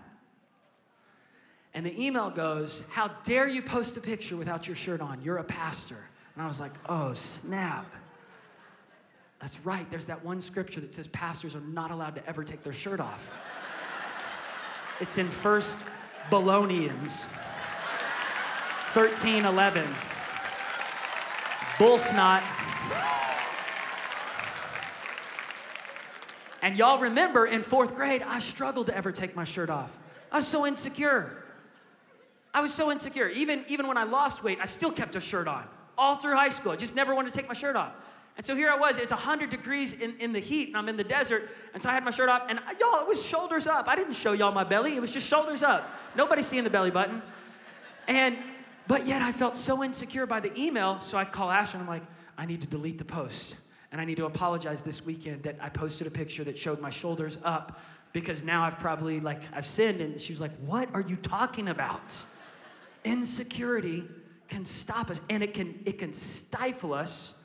[1.75, 5.21] And the email goes, How dare you post a picture without your shirt on?
[5.23, 5.99] You're a pastor.
[6.37, 7.93] And I was like, Oh, snap.
[9.41, 9.91] That's right.
[9.91, 13.01] There's that one scripture that says pastors are not allowed to ever take their shirt
[13.01, 13.33] off.
[15.01, 15.79] It's in First
[16.31, 17.27] Bolognians
[18.93, 19.89] 13 11.
[21.79, 22.43] Bull snot.
[26.63, 29.97] And y'all remember in fourth grade, I struggled to ever take my shirt off.
[30.31, 31.43] I was so insecure.
[32.53, 33.29] I was so insecure.
[33.29, 35.65] Even, even when I lost weight, I still kept a shirt on.
[35.97, 36.73] All through high school.
[36.73, 37.95] I just never wanted to take my shirt off.
[38.37, 40.97] And so here I was, it's 100 degrees in, in the heat, and I'm in
[40.97, 41.51] the desert.
[41.75, 43.87] And so I had my shirt off, and y'all, it was shoulders up.
[43.87, 45.95] I didn't show y'all my belly, it was just shoulders up.
[46.15, 47.23] Nobody seeing the belly button.
[48.09, 48.39] And,
[48.87, 51.89] but yet I felt so insecure by the email, so I call Ash and I'm
[51.89, 52.03] like,
[52.39, 53.57] I need to delete the post.
[53.93, 56.91] And I need to apologize this weekend that I posted a picture that showed my
[56.91, 57.81] shoulders up
[58.13, 61.69] because now I've probably like I've sinned and she was like, "What are you talking
[61.69, 62.17] about?"
[63.05, 64.05] Insecurity
[64.49, 67.40] can stop us and it can it can stifle us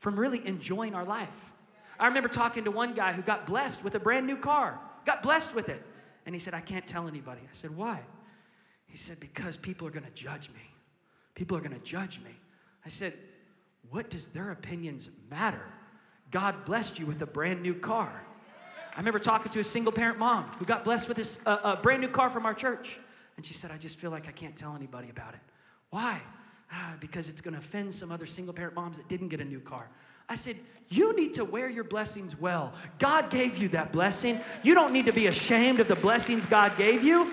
[0.00, 1.52] from really enjoying our life.
[1.98, 5.22] I remember talking to one guy who got blessed with a brand new car, got
[5.22, 5.82] blessed with it.
[6.26, 7.40] And he said, I can't tell anybody.
[7.42, 8.00] I said, Why?
[8.86, 10.62] He said, Because people are going to judge me.
[11.34, 12.30] People are going to judge me.
[12.84, 13.12] I said,
[13.90, 15.62] What does their opinions matter?
[16.30, 18.22] God blessed you with a brand new car.
[18.94, 21.76] I remember talking to a single parent mom who got blessed with this uh, a
[21.76, 22.98] brand new car from our church.
[23.36, 25.40] And she said, I just feel like I can't tell anybody about it.
[25.90, 26.20] Why?
[26.72, 29.44] Ah, because it's going to offend some other single parent moms that didn't get a
[29.44, 29.88] new car.
[30.28, 30.56] I said,
[30.88, 32.72] You need to wear your blessings well.
[32.98, 34.38] God gave you that blessing.
[34.62, 37.32] You don't need to be ashamed of the blessings God gave you.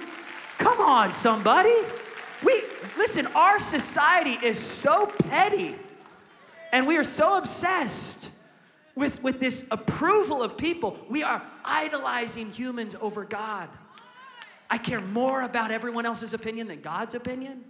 [0.58, 1.76] Come on, somebody.
[2.43, 2.63] We
[2.97, 5.76] listen, our society is so petty
[6.71, 8.30] and we are so obsessed
[8.95, 10.97] with, with this approval of people.
[11.10, 13.69] We are idolizing humans over God.
[14.69, 17.63] I care more about everyone else's opinion than God's opinion.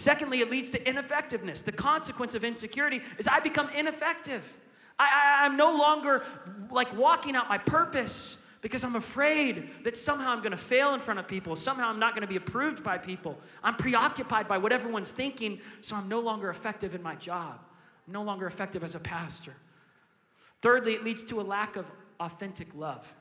[0.00, 1.60] Secondly, it leads to ineffectiveness.
[1.60, 4.56] The consequence of insecurity is I become ineffective.
[4.98, 6.24] I, am no longer
[6.70, 11.00] like walking out my purpose because I'm afraid that somehow I'm going to fail in
[11.00, 11.54] front of people.
[11.54, 13.38] Somehow I'm not going to be approved by people.
[13.62, 17.60] I'm preoccupied by what everyone's thinking, so I'm no longer effective in my job.
[18.06, 19.52] I'm no longer effective as a pastor.
[20.62, 21.84] Thirdly, it leads to a lack of
[22.20, 23.12] authentic love.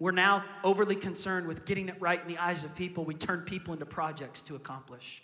[0.00, 3.04] We're now overly concerned with getting it right in the eyes of people.
[3.04, 5.22] We turn people into projects to accomplish.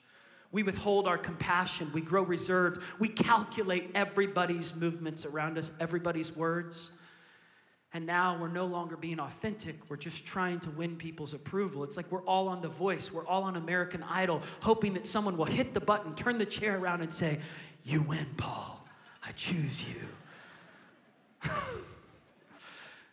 [0.53, 1.91] We withhold our compassion.
[1.93, 2.83] We grow reserved.
[2.99, 6.93] We calculate everybody's movements around us, everybody's words.
[7.93, 9.77] And now we're no longer being authentic.
[9.89, 11.83] We're just trying to win people's approval.
[11.83, 15.37] It's like we're all on The Voice, we're all on American Idol, hoping that someone
[15.37, 17.41] will hit the button, turn the chair around, and say,
[17.85, 18.87] You win, Paul.
[19.25, 21.51] I choose you.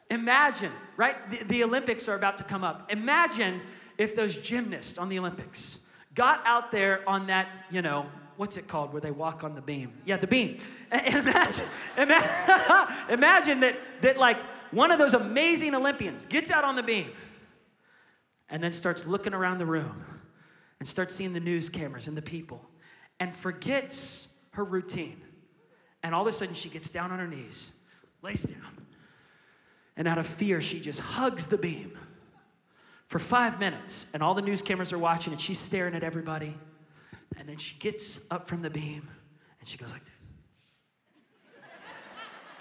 [0.10, 1.30] Imagine, right?
[1.30, 2.92] The, the Olympics are about to come up.
[2.92, 3.62] Imagine
[3.98, 5.80] if those gymnasts on the Olympics,
[6.18, 9.62] got out there on that, you know, what's it called where they walk on the
[9.62, 9.94] beam?
[10.04, 10.58] Yeah, the beam.
[10.92, 11.66] Imagine,
[11.98, 14.38] imagine, imagine that, that like
[14.72, 17.12] one of those amazing Olympians gets out on the beam
[18.50, 20.04] and then starts looking around the room
[20.80, 22.66] and starts seeing the news cameras and the people
[23.20, 25.22] and forgets her routine.
[26.04, 27.74] And all of a sudden she gets down on her knees,
[28.22, 28.86] lays down,
[29.98, 31.98] and out of fear, she just hugs the beam
[33.08, 36.54] for five minutes, and all the news cameras are watching, and she's staring at everybody.
[37.38, 39.08] And then she gets up from the beam
[39.60, 40.14] and she goes like this.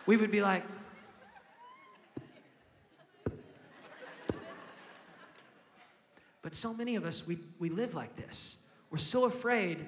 [0.06, 0.64] We would be like,
[6.42, 8.58] But so many of us, we, we live like this.
[8.92, 9.84] We're so afraid.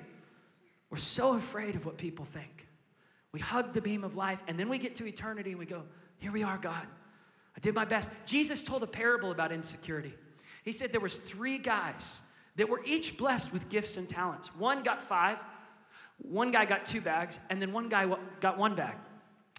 [0.90, 2.66] We're so afraid of what people think.
[3.31, 5.85] We hug the beam of life, and then we get to eternity and we go,
[6.18, 6.85] Here we are, God.
[7.57, 8.12] I did my best.
[8.27, 10.12] Jesus told a parable about insecurity.
[10.68, 12.20] He said there was three guys
[12.57, 14.54] that were each blessed with gifts and talents.
[14.54, 15.38] One got five,
[16.18, 18.94] one guy got two bags, and then one guy got one bag.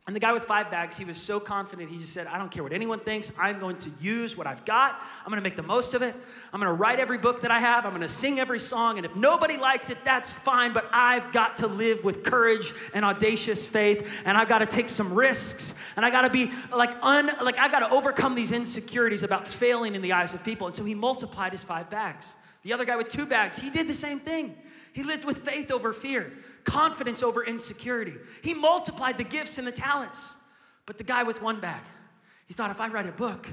[0.08, 2.50] And the guy with five bags, he was so confident, he just said, I don't
[2.50, 3.32] care what anyone thinks.
[3.38, 5.00] I'm going to use what I've got.
[5.20, 6.16] I'm going to make the most of it.
[6.52, 7.86] I'm going to write every book that I have.
[7.86, 8.98] I'm going to sing every song.
[8.98, 10.74] And if nobody likes it, that's fine.
[10.74, 14.24] But I've got to live with courage and audacious faith.
[14.26, 15.76] And I've got to take some risks.
[15.96, 19.48] And I got to be like, un, like, I got to overcome these insecurities about
[19.48, 20.66] failing in the eyes of people.
[20.66, 22.34] And so he multiplied his five bags.
[22.64, 24.56] The other guy with two bags, he did the same thing.
[24.92, 28.14] He lived with faith over fear confidence over insecurity.
[28.42, 30.36] He multiplied the gifts and the talents.
[30.86, 31.82] But the guy with one bag,
[32.48, 33.48] he thought, if I write a book,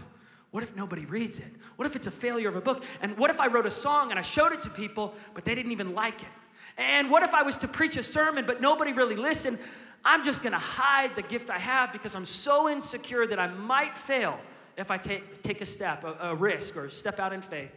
[0.56, 1.52] What if nobody reads it?
[1.76, 2.82] What if it's a failure of a book?
[3.02, 5.54] And what if I wrote a song and I showed it to people, but they
[5.54, 6.28] didn't even like it?
[6.78, 9.58] And what if I was to preach a sermon, but nobody really listened?
[10.02, 13.96] I'm just gonna hide the gift I have because I'm so insecure that I might
[13.96, 14.38] fail
[14.78, 17.72] if I take, take a step, a, a risk, or step out in faith.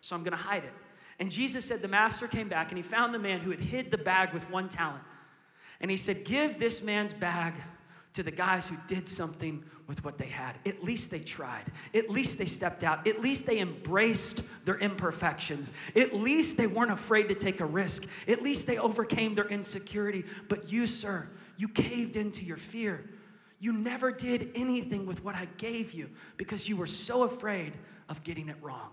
[0.00, 0.72] So I'm gonna hide it.
[1.20, 3.90] And Jesus said the master came back and he found the man who had hid
[3.90, 5.04] the bag with one talent.
[5.80, 7.52] And he said, Give this man's bag
[8.14, 10.56] to the guys who did something with what they had.
[10.66, 11.64] At least they tried.
[11.94, 13.06] At least they stepped out.
[13.06, 15.72] At least they embraced their imperfections.
[15.94, 18.08] At least they weren't afraid to take a risk.
[18.26, 20.24] At least they overcame their insecurity.
[20.48, 23.04] But you, sir, you caved into your fear.
[23.58, 27.74] You never did anything with what I gave you because you were so afraid
[28.08, 28.90] of getting it wrong.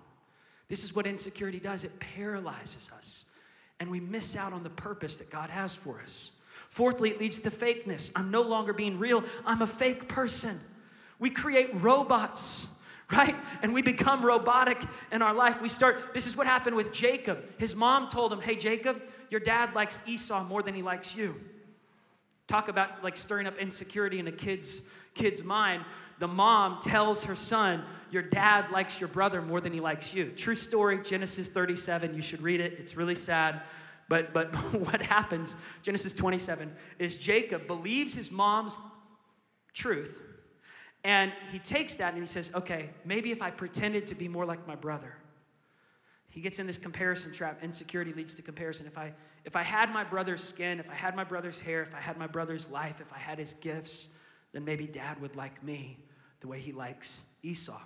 [0.69, 3.25] This is what insecurity does it paralyzes us,
[3.80, 6.32] and we miss out on the purpose that God has for us.
[6.69, 8.12] Fourthly, it leads to fakeness.
[8.15, 10.60] I'm no longer being real, I'm a fake person.
[11.19, 12.67] We create robots
[13.12, 13.36] right?
[13.62, 15.62] And we become robotic in our life.
[15.62, 17.43] We start, this is what happened with Jacob.
[17.58, 21.36] His mom told him, Hey, Jacob, your dad likes Esau more than he likes you.
[22.47, 25.84] Talk about like stirring up insecurity in a kid's kid's mind.
[26.19, 30.32] The mom tells her son, "Your dad likes your brother more than he likes you."
[30.32, 32.15] True story, Genesis 37.
[32.15, 32.73] You should read it.
[32.80, 33.62] It's really sad.
[34.10, 38.80] But but what happens, Genesis 27, is Jacob believes his mom's
[39.73, 40.23] truth.
[41.03, 44.45] And he takes that and he says, "Okay, maybe if I pretended to be more
[44.45, 45.13] like my brother."
[46.30, 47.63] He gets in this comparison trap.
[47.63, 48.86] Insecurity leads to comparison.
[48.88, 49.13] If I
[49.45, 52.17] if I had my brother's skin, if I had my brother's hair, if I had
[52.17, 54.10] my brother's life, if I had his gifts,
[54.51, 55.97] then maybe dad would like me
[56.39, 57.80] the way he likes Esau.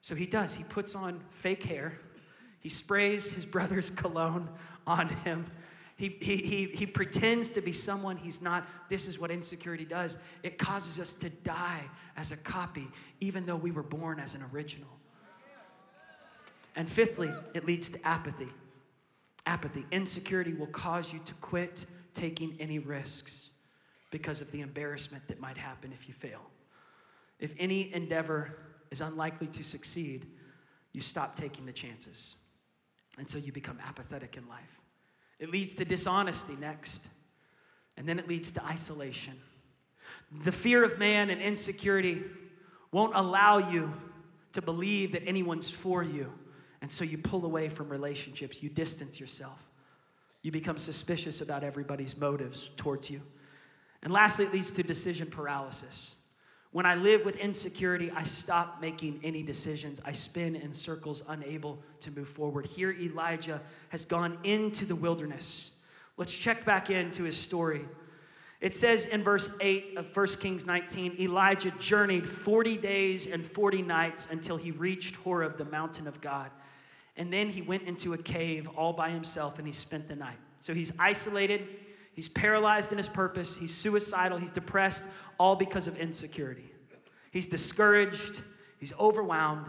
[0.00, 0.54] So he does.
[0.54, 1.98] He puts on fake hair.
[2.60, 4.48] He sprays his brother's cologne
[4.86, 5.46] on him.
[5.96, 8.68] He, he, he, he pretends to be someone he's not.
[8.88, 11.82] This is what insecurity does it causes us to die
[12.16, 12.86] as a copy,
[13.20, 14.88] even though we were born as an original.
[16.76, 18.48] And fifthly, it leads to apathy.
[19.46, 23.50] Apathy, insecurity will cause you to quit taking any risks
[24.10, 26.40] because of the embarrassment that might happen if you fail.
[27.38, 28.56] If any endeavor
[28.90, 30.26] is unlikely to succeed,
[30.92, 32.36] you stop taking the chances.
[33.18, 34.80] And so you become apathetic in life.
[35.38, 37.08] It leads to dishonesty next.
[37.96, 39.34] And then it leads to isolation.
[40.44, 42.22] The fear of man and insecurity
[42.92, 43.92] won't allow you
[44.52, 46.32] to believe that anyone's for you.
[46.80, 49.64] And so you pull away from relationships, you distance yourself.
[50.42, 53.20] You become suspicious about everybody's motives towards you.
[54.02, 56.14] And lastly, it leads to decision paralysis.
[56.70, 60.00] When I live with insecurity, I stop making any decisions.
[60.04, 62.66] I spin in circles, unable to move forward.
[62.66, 65.70] Here, Elijah has gone into the wilderness.
[66.18, 67.84] Let's check back into his story.
[68.60, 73.82] It says in verse 8 of 1 Kings 19 Elijah journeyed 40 days and 40
[73.82, 76.50] nights until he reached Horeb, the mountain of God.
[77.16, 80.38] And then he went into a cave all by himself and he spent the night.
[80.60, 81.68] So he's isolated,
[82.18, 86.68] he's paralyzed in his purpose, he's suicidal, he's depressed, all because of insecurity.
[87.30, 88.40] He's discouraged,
[88.80, 89.68] he's overwhelmed,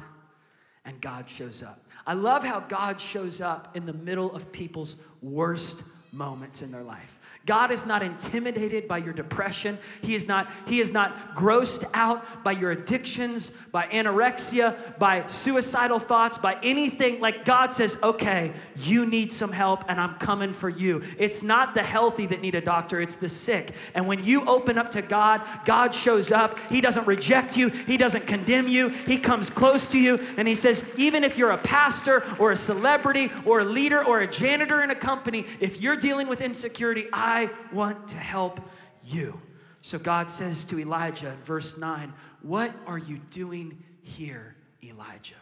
[0.84, 1.80] and God shows up.
[2.08, 6.82] I love how God shows up in the middle of people's worst moments in their
[6.82, 7.19] life.
[7.50, 9.80] God is not intimidated by your depression.
[10.04, 15.98] He is not, he is not grossed out by your addictions, by anorexia, by suicidal
[15.98, 17.20] thoughts, by anything.
[17.20, 21.02] Like God says, okay, you need some help and I'm coming for you.
[21.18, 23.72] It's not the healthy that need a doctor, it's the sick.
[23.96, 26.60] And when you open up to God, God shows up.
[26.70, 28.90] He doesn't reject you, He doesn't condemn you.
[28.90, 32.56] He comes close to you and He says, even if you're a pastor or a
[32.56, 37.08] celebrity or a leader or a janitor in a company, if you're dealing with insecurity,
[37.12, 38.60] I I want to help
[39.04, 39.40] you.
[39.82, 45.36] So God says to Elijah in verse 9, What are you doing here, Elijah?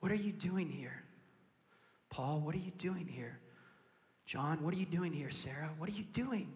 [0.00, 1.02] What are you doing here?
[2.08, 3.38] Paul, what are you doing here?
[4.24, 5.30] John, what are you doing here?
[5.30, 6.50] Sarah, what are you doing?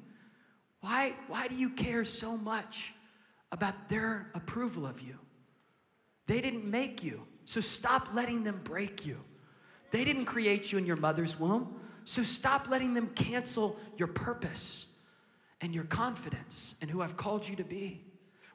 [0.80, 2.94] Why, why do you care so much
[3.52, 5.18] about their approval of you?
[6.26, 9.18] They didn't make you, so stop letting them break you.
[9.90, 11.78] They didn't create you in your mother's womb.
[12.08, 14.86] So stop letting them cancel your purpose
[15.60, 18.00] and your confidence in who I've called you to be.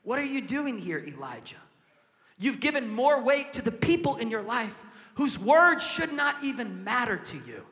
[0.02, 1.62] What are you doing here, Elijah?
[2.40, 4.76] You've given more weight to the people in your life
[5.14, 7.64] whose words should not even matter to you.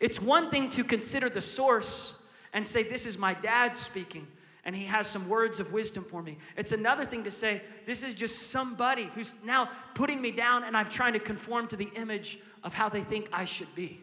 [0.00, 2.22] It's one thing to consider the source
[2.54, 4.26] and say, This is my dad speaking,
[4.64, 6.38] and he has some words of wisdom for me.
[6.56, 10.74] It's another thing to say, This is just somebody who's now putting me down, and
[10.74, 14.00] I'm trying to conform to the image of how they think I should be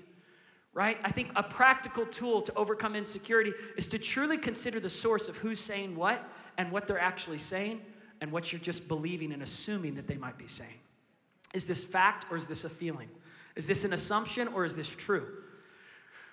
[0.75, 0.97] right?
[1.05, 5.37] I think a practical tool to overcome insecurity is to truly consider the source of
[5.37, 6.21] who's saying what
[6.57, 7.81] and what they're actually saying
[8.21, 10.77] and what you're just believing and assuming that they might be saying.
[11.53, 13.09] Is this fact or is this a feeling?
[13.55, 15.25] Is this an assumption or is this true?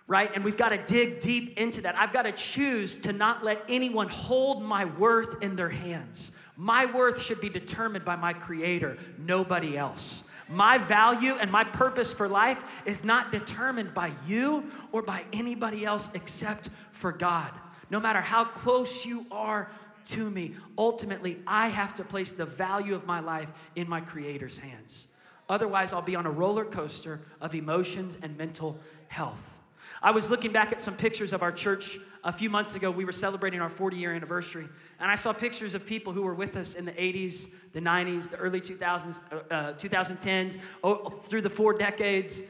[0.08, 0.28] Right?
[0.34, 1.94] And we've got to dig deep into that.
[1.94, 6.36] I've got to choose to not let anyone hold my worth in their hands.
[6.56, 10.28] My worth should be determined by my Creator, nobody else.
[10.52, 15.84] My value and my purpose for life is not determined by you or by anybody
[15.84, 17.50] else except for God.
[17.88, 19.70] No matter how close you are
[20.06, 24.58] to me, ultimately, I have to place the value of my life in my Creator's
[24.58, 25.08] hands.
[25.48, 29.58] Otherwise, I'll be on a roller coaster of emotions and mental health.
[30.02, 32.90] I was looking back at some pictures of our church a few months ago.
[32.90, 34.68] We were celebrating our 40 year anniversary,
[35.02, 38.30] and I saw pictures of people who were with us in the 80s, the 90s,
[38.30, 42.44] the early 2000s, uh, 2010s, oh, through the four decades.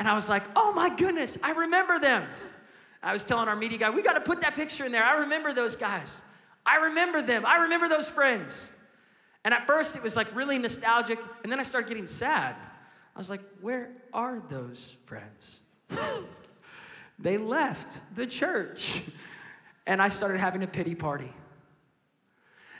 [0.00, 2.26] And I was like, oh my goodness, I remember them.
[3.04, 5.04] I was telling our media guy, we got to put that picture in there.
[5.04, 6.20] I remember those guys.
[6.66, 7.46] I remember them.
[7.46, 8.74] I remember those friends.
[9.44, 12.56] And at first, it was like really nostalgic, and then I started getting sad.
[13.14, 15.60] I was like, where are those friends?
[17.20, 19.02] they left the church.
[19.86, 21.32] And I started having a pity party.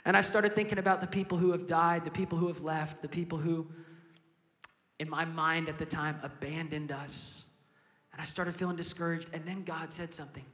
[0.05, 3.01] And I started thinking about the people who have died, the people who have left,
[3.01, 3.67] the people who,
[4.99, 7.45] in my mind at the time, abandoned us.
[8.11, 9.29] And I started feeling discouraged.
[9.33, 10.45] And then God said something.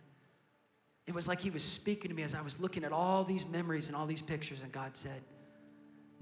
[1.07, 3.47] It was like He was speaking to me as I was looking at all these
[3.49, 4.61] memories and all these pictures.
[4.61, 5.21] And God said,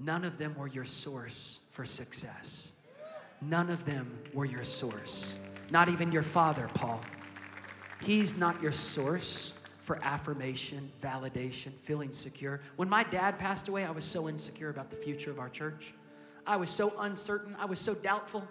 [0.00, 2.72] None of them were your source for success.
[3.40, 5.36] None of them were your source.
[5.70, 7.00] Not even your father, Paul.
[8.00, 9.52] He's not your source
[9.88, 12.60] for affirmation, validation, feeling secure.
[12.76, 15.94] When my dad passed away, I was so insecure about the future of our church.
[16.46, 17.56] I was so uncertain.
[17.58, 18.46] I was so doubtful.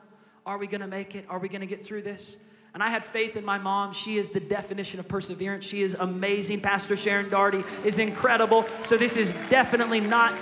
[0.48, 1.26] Are we going to make it?
[1.30, 2.38] Are we going to get through this?
[2.74, 3.94] And I had faith in my mom.
[3.94, 5.64] She is the definition of perseverance.
[5.64, 6.60] She is amazing.
[6.62, 8.66] Pastor Sharon Daugherty is incredible.
[8.82, 10.34] So, this is definitely not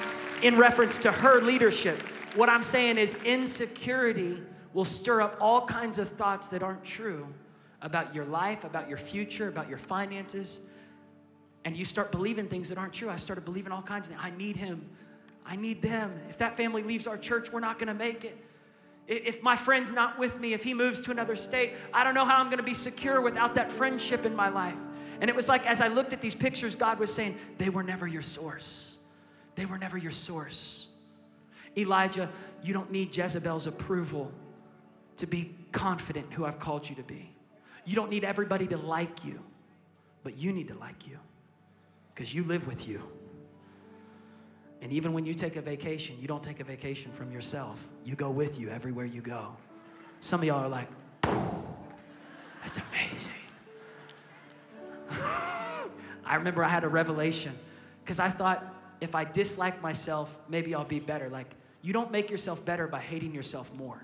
[0.43, 2.01] in reference to her leadership.
[2.35, 4.41] What I'm saying is, insecurity
[4.73, 7.27] will stir up all kinds of thoughts that aren't true
[7.81, 10.61] about your life, about your future, about your finances.
[11.65, 13.09] And you start believing things that aren't true.
[13.09, 14.23] I started believing all kinds of things.
[14.23, 14.87] I need him.
[15.45, 16.13] I need them.
[16.29, 18.37] If that family leaves our church, we're not going to make it.
[19.07, 22.25] If my friend's not with me, if he moves to another state, I don't know
[22.25, 24.77] how I'm going to be secure without that friendship in my life.
[25.21, 27.83] And it was like as I looked at these pictures, God was saying, they were
[27.83, 28.97] never your source.
[29.55, 30.87] They were never your source.
[31.77, 32.29] Elijah,
[32.63, 34.31] you don't need Jezebel's approval
[35.17, 37.31] to be confident who I've called you to be.
[37.85, 39.39] You don't need everybody to like you,
[40.23, 41.19] but you need to like you
[42.15, 43.03] because you live with you.
[44.81, 47.85] And even when you take a vacation, you don't take a vacation from yourself.
[48.05, 49.55] You go with you everywhere you go.
[50.21, 50.87] Some of y'all are like,
[52.63, 53.33] that's amazing.
[56.25, 57.53] I remember I had a revelation
[58.03, 58.63] because I thought
[59.01, 61.29] if I dislike myself, maybe I'll be better.
[61.29, 64.03] Like, you don't make yourself better by hating yourself more.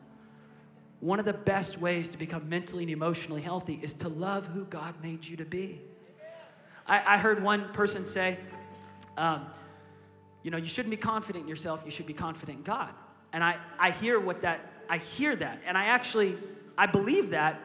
[0.99, 4.65] One of the best ways to become mentally and emotionally healthy is to love who
[4.65, 5.81] God made you to be.
[6.91, 8.37] I, I heard one person say,
[9.15, 9.45] um,
[10.43, 12.89] you know, you shouldn't be confident in yourself, you should be confident in God.
[13.31, 15.61] And I, I hear what that, I hear that.
[15.65, 16.35] And I actually,
[16.77, 17.61] I believe that,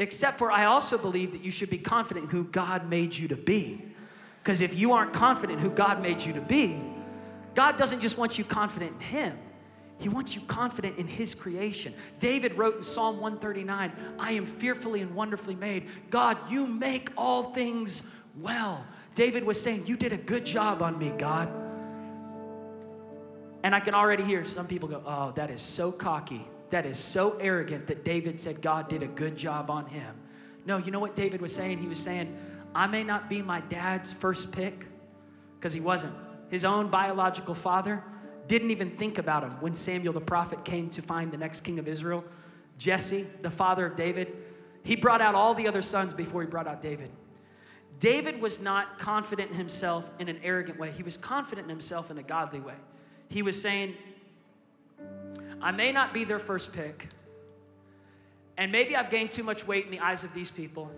[0.00, 3.28] except for I also believe that you should be confident in who God made you
[3.28, 3.80] to be.
[4.42, 6.82] Because if you aren't confident in who God made you to be,
[7.54, 9.38] God doesn't just want you confident in Him,
[10.00, 11.94] He wants you confident in His creation.
[12.18, 15.86] David wrote in Psalm 139 I am fearfully and wonderfully made.
[16.10, 18.08] God, you make all things
[18.38, 18.84] well.
[19.14, 21.48] David was saying, You did a good job on me, God.
[23.62, 26.46] And I can already hear some people go, Oh, that is so cocky.
[26.70, 30.14] That is so arrogant that David said God did a good job on him.
[30.66, 31.78] No, you know what David was saying?
[31.78, 32.34] He was saying,
[32.74, 34.86] I may not be my dad's first pick,
[35.56, 36.14] because he wasn't.
[36.50, 38.02] His own biological father
[38.48, 41.78] didn't even think about him when Samuel the prophet came to find the next king
[41.78, 42.24] of Israel.
[42.78, 44.36] Jesse, the father of David,
[44.82, 47.10] he brought out all the other sons before he brought out David.
[48.00, 52.10] David was not confident in himself in an arrogant way, he was confident in himself
[52.10, 52.74] in a godly way.
[53.28, 53.94] He was saying,
[55.60, 57.08] I may not be their first pick,
[58.56, 60.90] and maybe I've gained too much weight in the eyes of these people.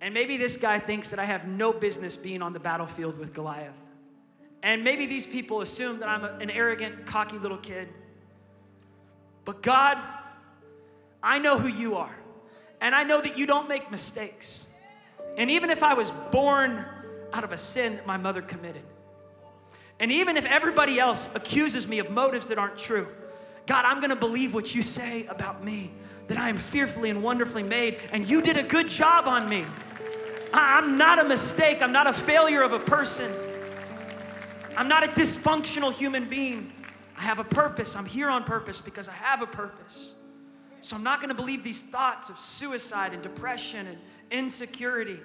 [0.00, 3.32] And maybe this guy thinks that I have no business being on the battlefield with
[3.32, 3.82] Goliath.
[4.62, 7.88] And maybe these people assume that I'm an arrogant, cocky little kid.
[9.44, 9.98] But God,
[11.22, 12.14] I know who you are.
[12.80, 14.66] And I know that you don't make mistakes.
[15.36, 16.84] And even if I was born
[17.32, 18.82] out of a sin my mother committed,
[19.98, 23.06] and even if everybody else accuses me of motives that aren't true,
[23.66, 25.90] God, I'm gonna believe what you say about me
[26.28, 29.64] that I am fearfully and wonderfully made, and you did a good job on me.
[30.52, 33.30] I'm not a mistake, I'm not a failure of a person.
[34.76, 36.72] I'm not a dysfunctional human being.
[37.16, 37.96] I have a purpose.
[37.96, 40.14] I'm here on purpose because I have a purpose.
[40.82, 43.98] So I'm not going to believe these thoughts of suicide and depression and
[44.30, 45.20] insecurity.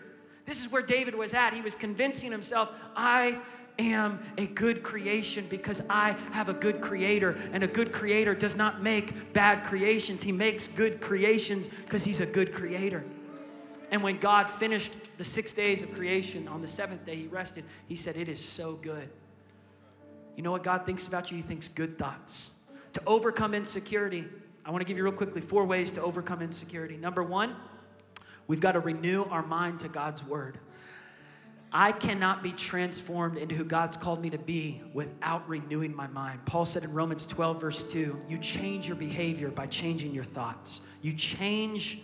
[0.46, 1.54] This is where David was at.
[1.54, 3.38] He was convincing himself, I
[3.80, 7.38] am a good creation because I have a good creator.
[7.54, 12.20] And a good creator does not make bad creations, he makes good creations because he's
[12.20, 13.04] a good creator.
[13.92, 17.66] And when God finished the six days of creation, on the seventh day he rested,
[17.88, 19.10] he said, It is so good.
[20.38, 21.38] You know what God thinks about you?
[21.38, 22.52] He thinks good thoughts.
[22.94, 24.26] To overcome insecurity,
[24.66, 26.96] I want to give you real quickly four ways to overcome insecurity.
[26.96, 27.56] Number one,
[28.52, 30.60] we've got to renew our mind to God's word.
[31.72, 36.46] I cannot be transformed into who God's called me to be without renewing my mind.
[36.46, 40.82] Paul said in Romans 12, verse 2, you change your behavior by changing your thoughts.
[41.02, 42.02] You change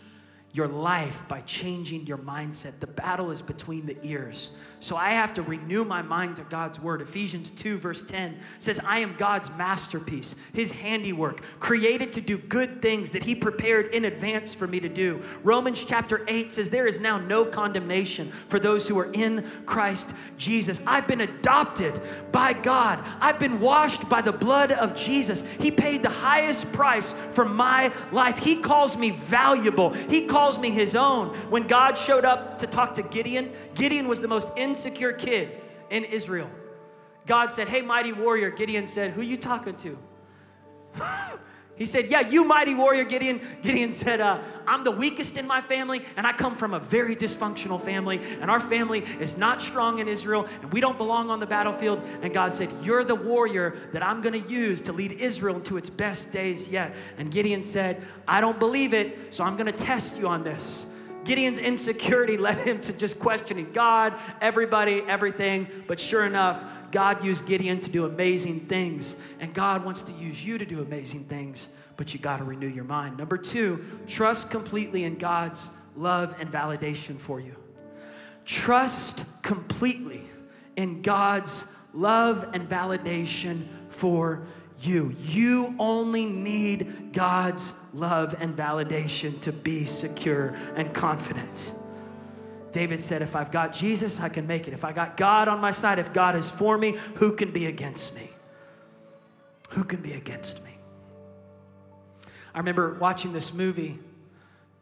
[0.54, 2.80] your life by changing your mindset.
[2.80, 4.56] The battle is between the ears.
[4.80, 7.02] So I have to renew my mind to God's word.
[7.02, 12.82] Ephesians 2, verse 10 says, I am God's masterpiece, his handiwork, created to do good
[12.82, 15.22] things that he prepared in advance for me to do.
[15.44, 20.14] Romans chapter 8 says, There is now no condemnation for those who are in Christ
[20.38, 20.82] Jesus.
[20.86, 22.00] I've been adopted
[22.32, 25.46] by God, I've been washed by the blood of Jesus.
[25.56, 28.38] He paid the highest price for my life.
[28.38, 31.30] He calls me valuable, he calls me his own.
[31.50, 36.04] When God showed up to talk to Gideon, Gideon was the most insecure kid in
[36.04, 36.50] Israel.
[37.26, 38.50] God said, Hey, mighty warrior.
[38.52, 39.98] Gideon said, Who are you talking to?
[41.78, 43.40] he said, Yeah, you mighty warrior, Gideon.
[43.62, 47.16] Gideon said, uh, I'm the weakest in my family, and I come from a very
[47.16, 51.40] dysfunctional family, and our family is not strong in Israel, and we don't belong on
[51.40, 52.02] the battlefield.
[52.22, 55.78] And God said, You're the warrior that I'm going to use to lead Israel into
[55.78, 56.96] its best days yet.
[57.18, 60.88] And Gideon said, I don't believe it, so I'm going to test you on this.
[61.28, 65.68] Gideon's insecurity led him to just questioning God, everybody, everything.
[65.86, 69.18] But sure enough, God used Gideon to do amazing things.
[69.40, 72.68] And God wants to use you to do amazing things, but you got to renew
[72.68, 73.18] your mind.
[73.18, 77.56] Number two, trust completely in God's love and validation for you.
[78.46, 80.24] Trust completely
[80.76, 84.44] in God's love and validation for
[84.82, 85.14] you.
[85.24, 91.74] You only need God's love and validation to be secure and confident.
[92.72, 94.74] David said, If I've got Jesus, I can make it.
[94.74, 97.66] If I got God on my side, if God is for me, who can be
[97.68, 98.30] against me?
[99.72, 100.72] Who can be against me?
[102.54, 104.00] I remember watching this movie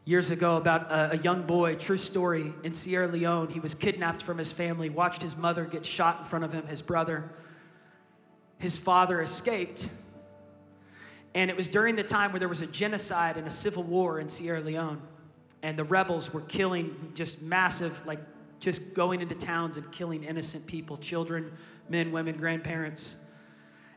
[0.04, 3.48] years ago about a, a, young boy, true story, in Sierra Leone.
[3.48, 6.66] He was kidnapped from his family, watched his mother get shot in front of him,
[6.66, 7.30] his brother
[8.58, 9.88] his father escaped.
[11.34, 14.20] And it was during the time where there was a genocide and a civil war
[14.20, 15.00] in Sierra Leone.
[15.66, 18.20] And the rebels were killing just massive, like
[18.60, 21.50] just going into towns and killing innocent people children,
[21.88, 23.16] men, women, grandparents.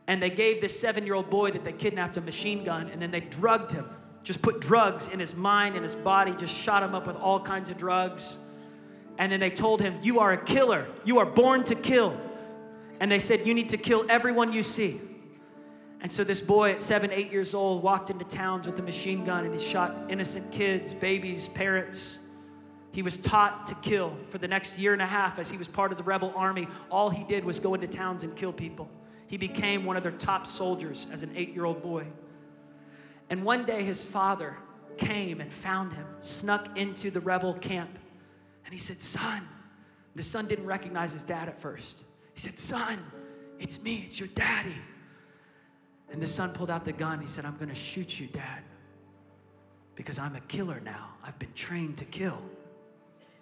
[0.08, 3.00] And they gave this seven year old boy that they kidnapped a machine gun and
[3.00, 3.88] then they drugged him.
[4.24, 7.38] Just put drugs in his mind and his body, just shot him up with all
[7.38, 8.38] kinds of drugs.
[9.18, 10.88] And then they told him, You are a killer.
[11.04, 12.20] You are born to kill
[12.98, 15.00] and they said, You need to kill everyone you see.
[16.02, 19.24] And so this boy at seven, eight years old walked into towns with a machine
[19.24, 22.20] gun and he shot innocent kids, babies, parents.
[22.92, 25.68] He was taught to kill for the next year and a half as he was
[25.68, 26.66] part of the rebel army.
[26.90, 28.90] All he did was go into towns and kill people.
[29.26, 32.06] He became one of their top soldiers as an eight year old boy.
[33.28, 34.56] And one day his father
[34.96, 37.96] came and found him, snuck into the rebel camp.
[38.64, 39.42] And he said, Son,
[40.16, 42.04] the son didn't recognize his dad at first.
[42.34, 42.98] He said, Son,
[43.58, 44.74] it's me, it's your daddy.
[46.12, 47.20] And the son pulled out the gun.
[47.20, 48.62] He said, I'm going to shoot you, dad,
[49.94, 51.08] because I'm a killer now.
[51.24, 52.38] I've been trained to kill.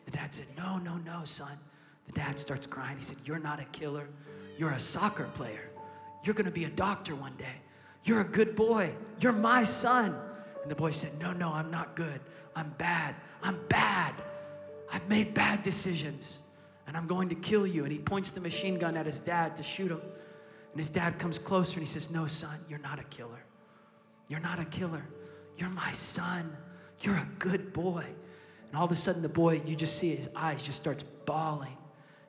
[0.05, 1.53] The dad said, No, no, no, son.
[2.07, 2.97] The dad starts crying.
[2.97, 4.09] He said, You're not a killer.
[4.59, 5.71] You're a soccer player.
[6.25, 7.57] You're going to be a doctor one day.
[8.05, 8.93] You're a good boy.
[9.21, 10.15] You're my son.
[10.63, 12.21] And the boy said, No, no, I'm not good.
[12.57, 13.15] I'm bad.
[13.43, 14.15] I'm bad.
[14.91, 16.41] I've made bad decisions
[16.89, 17.85] and I'm going to kill you.
[17.85, 20.01] And he points the machine gun at his dad to shoot him.
[20.73, 23.45] And his dad comes closer and he says, No, son, you're not a killer.
[24.29, 25.05] You're not a killer.
[25.57, 26.57] You're my son.
[27.01, 28.05] You're a good boy.
[28.69, 31.77] And all of a sudden, the boy, you just see his eyes just starts bawling.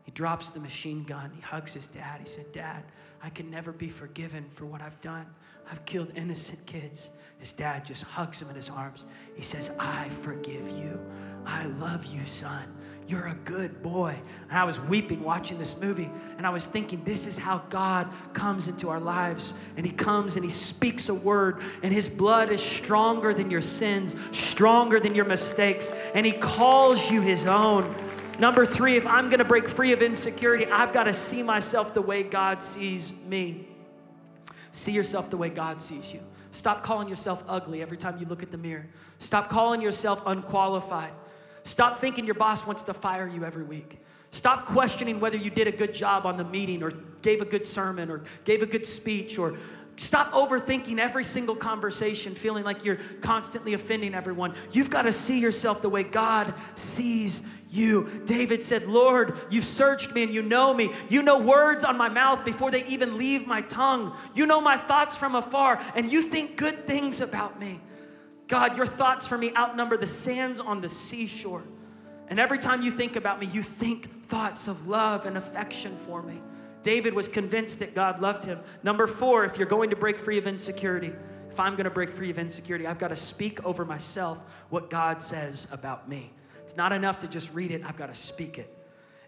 [0.04, 1.32] He drops the machine gun.
[1.36, 2.20] He hugs his dad.
[2.20, 2.84] He said, Dad,
[3.22, 5.26] I can never be forgiven for what I've done.
[5.72, 7.10] I've killed innocent kids.
[7.38, 9.06] His dad just hugs him in his arms.
[9.36, 11.00] He says, I forgive you.
[11.46, 12.76] I love you, son.
[13.10, 14.16] You're a good boy.
[14.50, 18.08] And I was weeping watching this movie, and I was thinking, this is how God
[18.34, 19.56] comes into our lives.
[19.78, 23.64] And He comes and He speaks a word, and His blood is stronger than your
[23.64, 27.96] sins, stronger than your mistakes, and He calls you His own.
[28.38, 32.22] Number three, if I'm gonna break free of insecurity, I've gotta see myself the way
[32.22, 33.68] God sees me.
[34.72, 36.20] See yourself the way God sees you.
[36.52, 38.86] Stop calling yourself ugly every time you look at the mirror.
[39.18, 41.12] Stop calling yourself unqualified.
[41.70, 44.00] Stop thinking your boss wants to fire you every week.
[44.32, 46.90] Stop questioning whether you did a good job on the meeting or
[47.22, 49.56] gave a good sermon or gave a good speech or
[49.96, 54.56] Stop overthinking every single conversation, feeling like you're constantly offending everyone.
[54.72, 58.22] You've got to see yourself the way God sees you.
[58.24, 60.94] David said, Lord, you've searched me and you know me.
[61.10, 64.16] You know words on my mouth before they even leave my tongue.
[64.34, 67.82] You know my thoughts from afar, and you think good things about me.
[68.50, 71.64] God, your thoughts for me outnumber the sands on the seashore.
[72.28, 76.22] And every time you think about me, you think thoughts of love and affection for
[76.22, 76.42] me.
[76.82, 78.60] David was convinced that God loved him.
[78.84, 81.14] Number four, if you're going to break free of insecurity,
[81.50, 84.40] if I'm going to break free of insecurity, I've got to speak over myself
[84.70, 86.32] what God says about me.
[86.62, 88.76] It's not enough to just read it, I've got to speak it.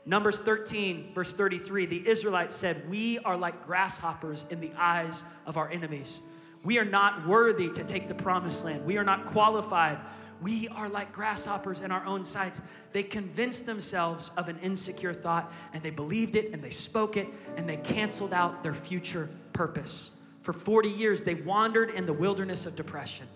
[0.05, 5.57] Numbers 13, verse 33, the Israelites said, We are like grasshoppers in the eyes of
[5.57, 6.21] our enemies.
[6.63, 8.85] We are not worthy to take the promised land.
[8.85, 9.97] We are not qualified
[10.41, 12.61] we are like grasshoppers in our own sights.
[12.93, 17.27] They convinced themselves of an insecure thought and they believed it and they spoke it
[17.55, 20.11] and they canceled out their future purpose.
[20.41, 23.27] For 40 years, they wandered in the wilderness of depression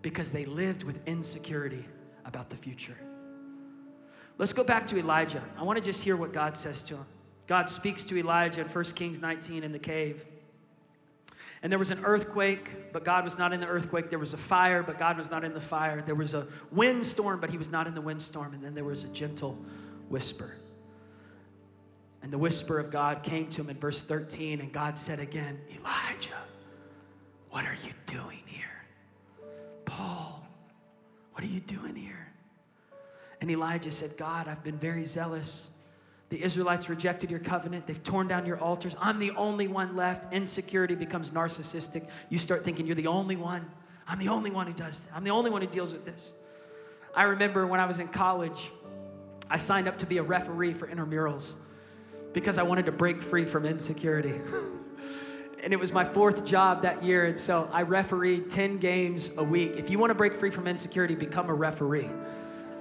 [0.00, 1.84] because they lived with insecurity
[2.24, 2.96] about the future.
[4.38, 5.42] Let's go back to Elijah.
[5.58, 7.06] I want to just hear what God says to him.
[7.46, 10.24] God speaks to Elijah in 1 Kings 19 in the cave.
[11.62, 14.10] And there was an earthquake, but God was not in the earthquake.
[14.10, 16.02] There was a fire, but God was not in the fire.
[16.02, 18.54] There was a windstorm, but He was not in the windstorm.
[18.54, 19.58] And then there was a gentle
[20.08, 20.54] whisper.
[22.22, 25.60] And the whisper of God came to him in verse 13, and God said again,
[25.70, 26.42] Elijah,
[27.50, 28.64] what are you doing here?
[29.84, 30.44] Paul,
[31.32, 32.32] what are you doing here?
[33.40, 35.70] And Elijah said, God, I've been very zealous
[36.28, 37.86] the Israelites rejected your covenant.
[37.86, 38.96] They've torn down your altars.
[39.00, 40.32] I'm the only one left.
[40.32, 42.08] Insecurity becomes narcissistic.
[42.30, 43.64] You start thinking you're the only one.
[44.08, 45.08] I'm the only one who does this.
[45.14, 46.32] I'm the only one who deals with this.
[47.14, 48.70] I remember when I was in college,
[49.48, 51.58] I signed up to be a referee for intramurals
[52.32, 54.40] because I wanted to break free from insecurity.
[55.62, 57.24] and it was my fourth job that year.
[57.26, 59.72] And so I refereed 10 games a week.
[59.76, 62.10] If you want to break free from insecurity, become a referee.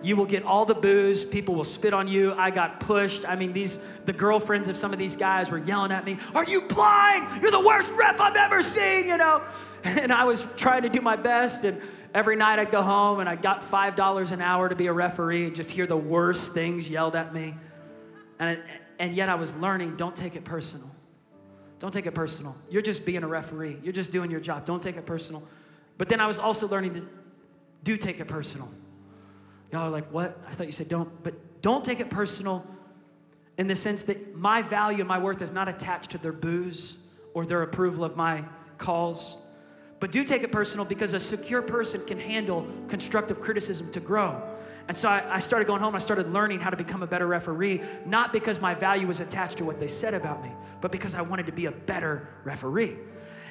[0.04, 1.24] You will get all the boos.
[1.24, 2.34] People will spit on you.
[2.34, 3.28] I got pushed.
[3.28, 6.44] I mean, these the girlfriends of some of these guys were yelling at me, "Are
[6.44, 7.42] you blind?
[7.42, 9.42] You're the worst ref I've ever seen," you know.
[9.86, 11.80] And I was trying to do my best and
[12.16, 15.46] every night I'd go home and I got $5 an hour to be a referee
[15.46, 17.54] and just hear the worst things yelled at me.
[18.40, 18.60] And
[18.98, 20.90] and yet I was learning, don't take it personal.
[21.80, 22.56] Don't take it personal.
[22.70, 23.78] You're just being a referee.
[23.84, 24.66] You're just doing your job.
[24.66, 25.44] Don't take it personal.
[25.98, 27.08] But then I was also learning to
[27.84, 28.70] do take it personal.
[29.72, 30.40] Y'all are like, what?
[30.48, 32.66] I thought you said don't, but don't take it personal
[33.58, 36.98] in the sense that my value and my worth is not attached to their boos
[37.34, 38.44] or their approval of my
[38.78, 39.38] calls.
[40.00, 44.42] But do take it personal because a secure person can handle constructive criticism to grow.
[44.88, 47.26] And so I, I, started going home, I started learning how to become a better
[47.26, 51.16] referee, not because my value was attached to what they said about me, but because
[51.16, 52.98] I wanted to be a better referee.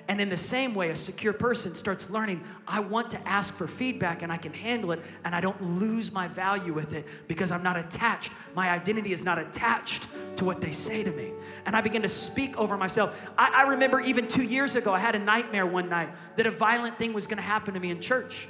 [0.06, 3.66] And in the same way, a secure person starts learning, I want to ask for
[3.66, 7.50] feedback and I can handle it and I don't lose my value with it because
[7.50, 8.30] I'm not attached.
[8.54, 11.32] My identity is not attached to what they say to me.
[11.64, 13.30] And I begin to speak over myself.
[13.38, 16.50] I, I remember even two years ago, I had a nightmare one night that a
[16.50, 18.48] violent thing was going to happen to me in church.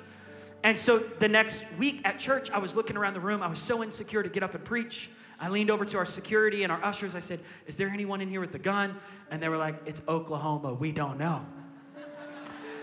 [0.65, 3.43] And so the next week at church, I was looking around the room.
[3.43, 5.11] I was so insecure to get up and preach.
[5.45, 7.15] I leaned over to our security and our ushers.
[7.15, 8.97] I said, Is there anyone in here with a gun?
[9.31, 10.73] And they were like, It's Oklahoma.
[10.73, 11.45] We don't know.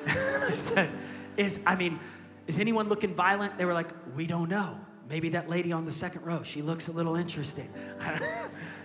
[0.08, 0.92] I said,
[1.38, 2.00] Is, I mean,
[2.46, 3.58] is anyone looking violent?
[3.58, 4.80] They were like, We don't know.
[5.10, 7.68] Maybe that lady on the second row, she looks a little interesting.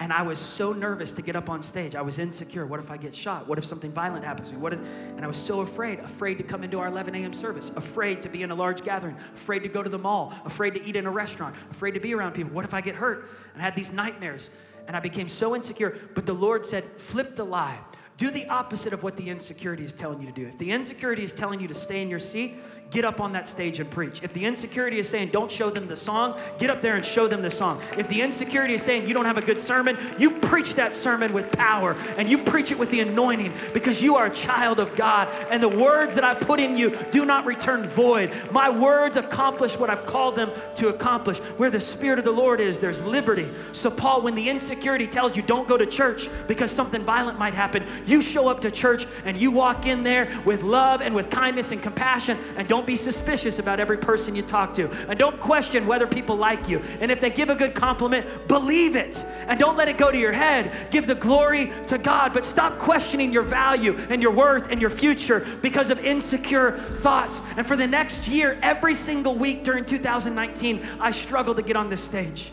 [0.00, 1.94] and I was so nervous to get up on stage.
[1.94, 2.64] I was insecure.
[2.64, 3.46] What if I get shot?
[3.46, 4.60] What if something violent happens to me?
[4.60, 7.34] What if, and I was so afraid, afraid to come into our 11 a.m.
[7.34, 10.72] service, afraid to be in a large gathering, afraid to go to the mall, afraid
[10.74, 12.50] to eat in a restaurant, afraid to be around people.
[12.52, 13.28] What if I get hurt?
[13.52, 14.50] And I had these nightmares.
[14.88, 15.96] And I became so insecure.
[16.14, 17.78] But the Lord said, flip the lie.
[18.16, 20.46] Do the opposite of what the insecurity is telling you to do.
[20.46, 22.56] If the insecurity is telling you to stay in your seat,
[22.90, 24.22] get up on that stage and preach.
[24.22, 27.28] If the insecurity is saying don't show them the song, get up there and show
[27.28, 27.80] them the song.
[27.96, 31.32] If the insecurity is saying you don't have a good sermon, you preach that sermon
[31.32, 34.94] with power and you preach it with the anointing because you are a child of
[34.96, 38.34] God and the words that I put in you do not return void.
[38.50, 41.38] My words accomplish what I've called them to accomplish.
[41.38, 43.48] Where the Spirit of the Lord is, there's liberty.
[43.72, 47.54] So, Paul, when the insecurity tells you don't go to church because something violent might
[47.54, 51.30] happen, you show up to church and you walk in there with love and with
[51.30, 54.88] kindness and compassion and don't don't be suspicious about every person you talk to.
[55.06, 56.78] And don't question whether people like you.
[57.00, 59.22] And if they give a good compliment, believe it.
[59.46, 60.90] And don't let it go to your head.
[60.90, 62.32] Give the glory to God.
[62.32, 67.42] But stop questioning your value and your worth and your future because of insecure thoughts.
[67.58, 71.90] And for the next year, every single week during 2019, I struggled to get on
[71.90, 72.50] this stage.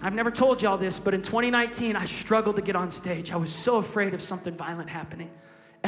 [0.00, 3.32] I've never told y'all this, but in 2019, I struggled to get on stage.
[3.32, 5.28] I was so afraid of something violent happening.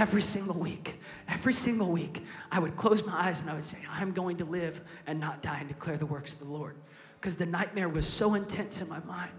[0.01, 0.99] Every single week,
[1.29, 4.47] every single week, I would close my eyes and I would say, I'm going to
[4.47, 6.77] live and not die and declare the works of the Lord.
[7.21, 9.31] Because the nightmare was so intense in my mind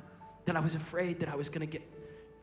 [0.45, 1.81] that I was afraid that I was going to get,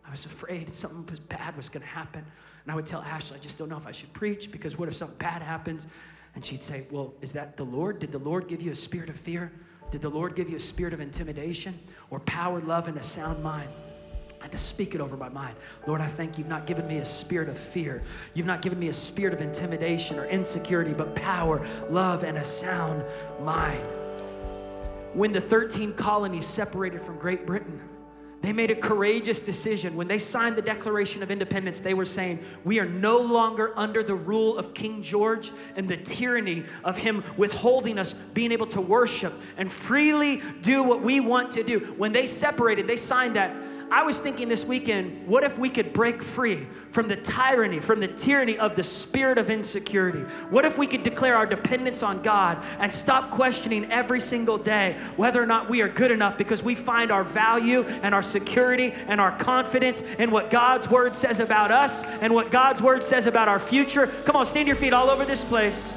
[0.04, 2.24] I was afraid something bad was going to happen.
[2.64, 4.88] And I would tell Ashley, I just don't know if I should preach because what
[4.88, 5.86] if something bad happens?
[6.34, 8.00] And she'd say, Well, is that the Lord?
[8.00, 9.52] Did the Lord give you a spirit of fear?
[9.92, 11.78] Did the Lord give you a spirit of intimidation
[12.10, 13.70] or power, love, and a sound mind?
[14.42, 15.56] And to speak it over my mind.
[15.86, 18.02] Lord, I thank you've not given me a spirit of fear.
[18.34, 22.44] You've not given me a spirit of intimidation or insecurity, but power, love, and a
[22.44, 23.04] sound
[23.42, 23.84] mind.
[25.14, 27.80] When the 13 colonies separated from Great Britain,
[28.40, 29.96] they made a courageous decision.
[29.96, 34.04] When they signed the Declaration of Independence, they were saying, We are no longer under
[34.04, 38.80] the rule of King George and the tyranny of him withholding us being able to
[38.80, 41.80] worship and freely do what we want to do.
[41.96, 43.56] When they separated, they signed that
[43.90, 48.00] I was thinking this weekend, what if we could break free from the tyranny, from
[48.00, 50.20] the tyranny of the spirit of insecurity?
[50.50, 54.98] What if we could declare our dependence on God and stop questioning every single day
[55.16, 58.92] whether or not we are good enough because we find our value and our security
[59.06, 63.26] and our confidence in what God's word says about us and what God's word says
[63.26, 64.06] about our future?
[64.26, 65.94] Come on, stand your feet all over this place.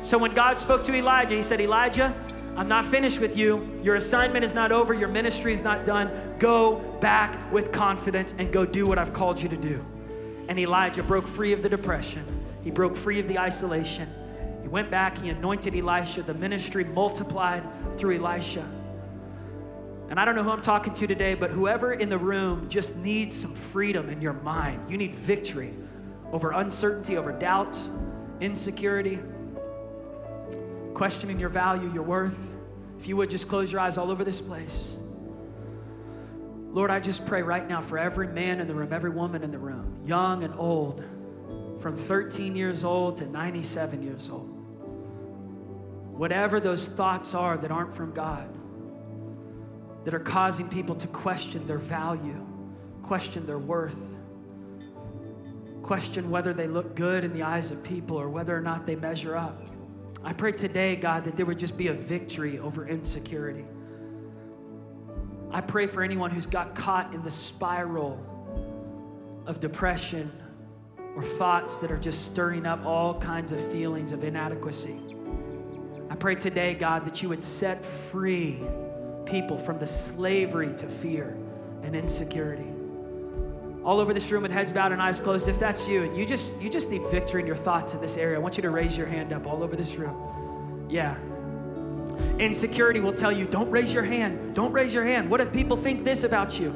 [0.00, 2.14] So when God spoke to Elijah, he said, Elijah,
[2.58, 3.80] I'm not finished with you.
[3.84, 4.92] Your assignment is not over.
[4.92, 6.10] Your ministry is not done.
[6.40, 9.84] Go back with confidence and go do what I've called you to do.
[10.48, 12.24] And Elijah broke free of the depression,
[12.64, 14.12] he broke free of the isolation.
[14.60, 16.22] He went back, he anointed Elisha.
[16.22, 17.62] The ministry multiplied
[17.96, 18.68] through Elisha.
[20.10, 22.96] And I don't know who I'm talking to today, but whoever in the room just
[22.96, 25.72] needs some freedom in your mind, you need victory
[26.32, 27.80] over uncertainty, over doubt,
[28.40, 29.20] insecurity
[30.98, 32.52] questioning your value, your worth,
[32.98, 34.96] if you would just close your eyes all over this place.
[36.72, 39.52] Lord, I just pray right now for every man in the room, every woman in
[39.52, 41.04] the room, young and old,
[41.80, 44.48] from 13 years old to 97 years old.
[46.18, 48.52] Whatever those thoughts are that aren't from God,
[50.04, 52.44] that are causing people to question their value,
[53.04, 54.16] question their worth,
[55.84, 58.96] question whether they look good in the eyes of people or whether or not they
[58.96, 59.62] measure up.
[60.24, 63.64] I pray today, God, that there would just be a victory over insecurity.
[65.50, 68.18] I pray for anyone who's got caught in the spiral
[69.46, 70.30] of depression
[71.16, 74.98] or thoughts that are just stirring up all kinds of feelings of inadequacy.
[76.10, 78.60] I pray today, God, that you would set free
[79.24, 81.36] people from the slavery to fear
[81.82, 82.72] and insecurity
[83.88, 85.48] all over this room with heads bowed and eyes closed.
[85.48, 88.18] If that's you and you just you just need victory in your thoughts in this
[88.18, 88.36] area.
[88.36, 90.86] I want you to raise your hand up all over this room.
[90.90, 91.16] Yeah.
[92.38, 94.54] Insecurity will tell you don't raise your hand.
[94.54, 95.30] Don't raise your hand.
[95.30, 96.68] What if people think this about you?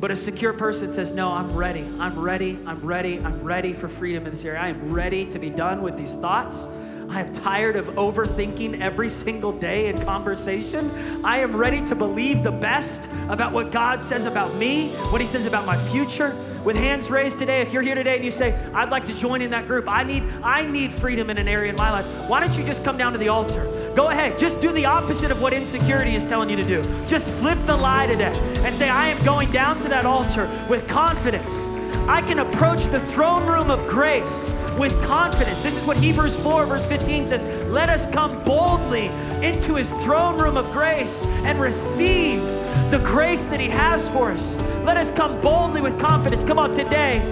[0.00, 1.88] But a secure person says no i'm ready.
[1.98, 2.58] I'm ready.
[2.66, 3.20] I'm ready.
[3.20, 4.60] I'm ready for freedom in this area.
[4.60, 6.66] I am ready to be done with these thoughts
[7.08, 10.90] I am tired of overthinking every single day in conversation.
[11.24, 15.26] I am ready to believe the best about what God says about me, what He
[15.26, 16.36] says about my future.
[16.64, 19.42] With hands raised today, if you're here today and you say, I'd like to join
[19.42, 22.40] in that group, I need, I need freedom in an area in my life, why
[22.40, 23.70] don't you just come down to the altar?
[23.94, 26.82] Go ahead, just do the opposite of what insecurity is telling you to do.
[27.06, 28.34] Just flip the lie today
[28.64, 31.66] and say, I am going down to that altar with confidence
[32.06, 35.62] I can approach the throne room of grace with confidence.
[35.62, 39.06] This is what Hebrews 4, verse 15 says Let us come boldly
[39.42, 42.42] into his throne room of grace and receive
[42.90, 44.58] the grace that he has for us.
[44.84, 46.44] Let us come boldly with confidence.
[46.44, 47.22] Come on, today,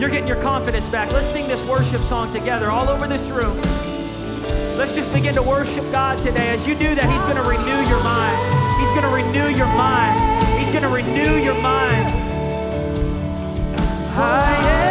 [0.00, 1.12] you're getting your confidence back.
[1.12, 3.60] Let's sing this worship song together all over this room.
[4.78, 6.48] Let's just begin to worship God today.
[6.48, 8.36] As you do that, He's going to renew your mind.
[8.80, 10.58] He's going to renew your mind.
[10.58, 12.31] He's going to renew your mind.
[14.14, 14.81] I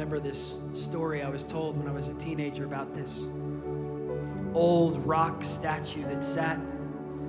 [0.00, 3.24] remember this story I was told when I was a teenager about this
[4.54, 6.58] old rock statue that sat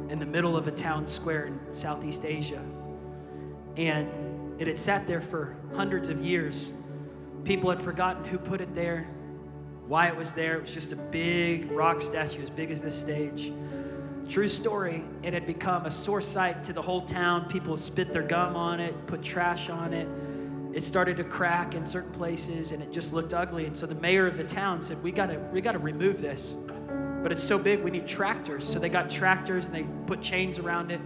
[0.08, 2.64] in the middle of a town square in Southeast Asia.
[3.76, 4.08] And
[4.58, 6.72] it had sat there for hundreds of years.
[7.44, 9.06] People had forgotten who put it there,
[9.90, 10.56] why it was there.
[10.56, 13.52] It was just a big rock statue as big as this stage.
[14.30, 17.50] True story, it had become a sore sight to the whole town.
[17.50, 20.08] People spit their gum on it, put trash on it.
[20.74, 23.66] It started to crack in certain places and it just looked ugly.
[23.66, 26.56] And so the mayor of the town said, We gotta, we gotta remove this.
[27.22, 28.68] But it's so big, we need tractors.
[28.68, 31.02] So they got tractors and they put chains around it.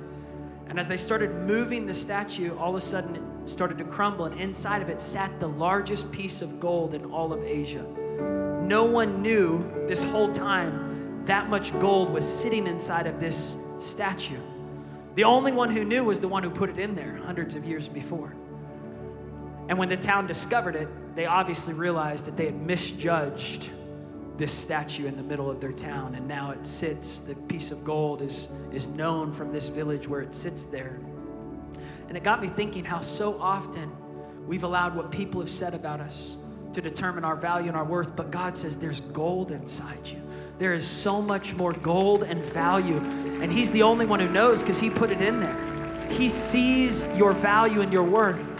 [0.67, 4.25] And as they started moving the statue, all of a sudden it started to crumble,
[4.25, 7.83] and inside of it sat the largest piece of gold in all of Asia.
[8.63, 14.39] No one knew this whole time that much gold was sitting inside of this statue.
[15.15, 17.65] The only one who knew was the one who put it in there hundreds of
[17.65, 18.33] years before.
[19.67, 23.69] And when the town discovered it, they obviously realized that they had misjudged
[24.37, 26.15] this statue in the middle of their town.
[26.15, 30.21] And now it sits, the piece of gold is, is known from this village where
[30.21, 30.99] it sits there.
[32.07, 33.91] And it got me thinking how so often
[34.45, 36.37] we've allowed what people have said about us
[36.73, 38.15] to determine our value and our worth.
[38.15, 40.21] But God says there's gold inside you.
[40.59, 42.97] There is so much more gold and value.
[43.41, 46.07] And He's the only one who knows because He put it in there.
[46.09, 48.54] He sees your value and your worth.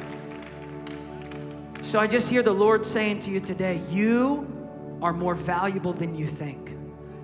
[1.86, 4.47] So I just hear the Lord saying to you today, you
[5.03, 6.75] are more valuable than you think.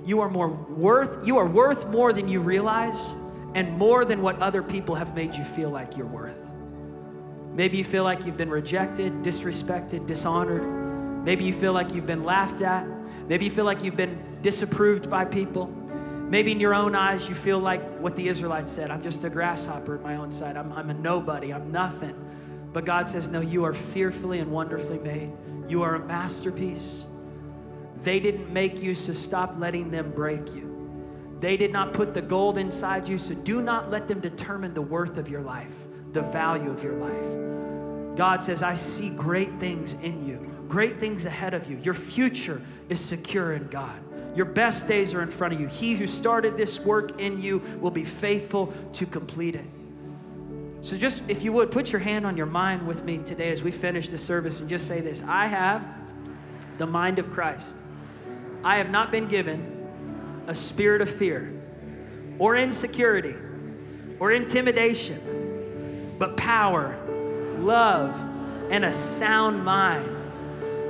[0.05, 3.16] You are more worth, you are worth more than you realize
[3.55, 6.51] and more than what other people have made you feel like you're worth.
[7.55, 11.26] Maybe you feel like you've been rejected, disrespected, dishonored.
[11.26, 12.86] Maybe you feel like you've been laughed at.
[13.28, 15.66] Maybe you feel like you've been disapproved by people.
[16.30, 19.30] Maybe in your own eyes, you feel like what the Israelites said I'm just a
[19.32, 20.55] grasshopper at my own side.
[20.55, 21.51] I'm, I'm a nobody.
[21.51, 22.14] I'm nothing.
[22.74, 25.32] But God says, No, you are fearfully and wonderfully made.
[25.67, 27.05] You are a masterpiece.
[28.03, 30.72] They didn't make you, so stop letting them break you.
[31.39, 34.82] They did not put the gold inside you, so do not let them determine the
[34.82, 35.76] worth of your life,
[36.13, 38.17] the value of your life.
[38.17, 41.78] God says, I see great things in you, great things ahead of you.
[41.78, 43.99] Your future is secure in God.
[44.36, 45.67] Your best days are in front of you.
[45.67, 49.65] He who started this work in you will be faithful to complete it.
[50.84, 53.61] So, just if you would, put your hand on your mind with me today as
[53.61, 55.86] we finish the service and just say this I have
[56.77, 57.77] the mind of Christ.
[58.63, 61.53] I have not been given a spirit of fear
[62.39, 63.36] or insecurity
[64.19, 66.97] or intimidation, but power,
[67.59, 68.19] love,
[68.71, 70.09] and a sound mind.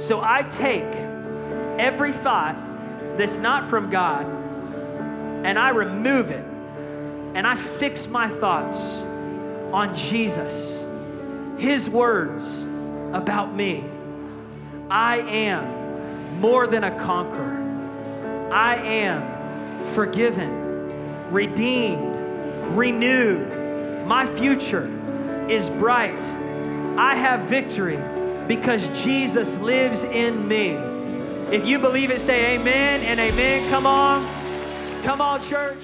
[0.02, 0.94] So I take
[1.78, 2.56] every thought
[3.18, 4.26] that's not from God
[5.46, 6.46] and I remove it
[7.36, 9.04] and I fix my thoughts
[9.74, 10.86] on Jesus,
[11.58, 12.64] His words
[13.14, 13.84] about me.
[14.90, 17.60] I am more than a conqueror.
[18.52, 24.06] I am forgiven, redeemed, renewed.
[24.06, 24.90] My future
[25.50, 26.26] is bright.
[26.98, 28.00] I have victory
[28.48, 30.72] because Jesus lives in me.
[31.52, 33.70] If you believe it, say amen and amen.
[33.70, 34.26] Come on.
[35.04, 35.78] Come on, church.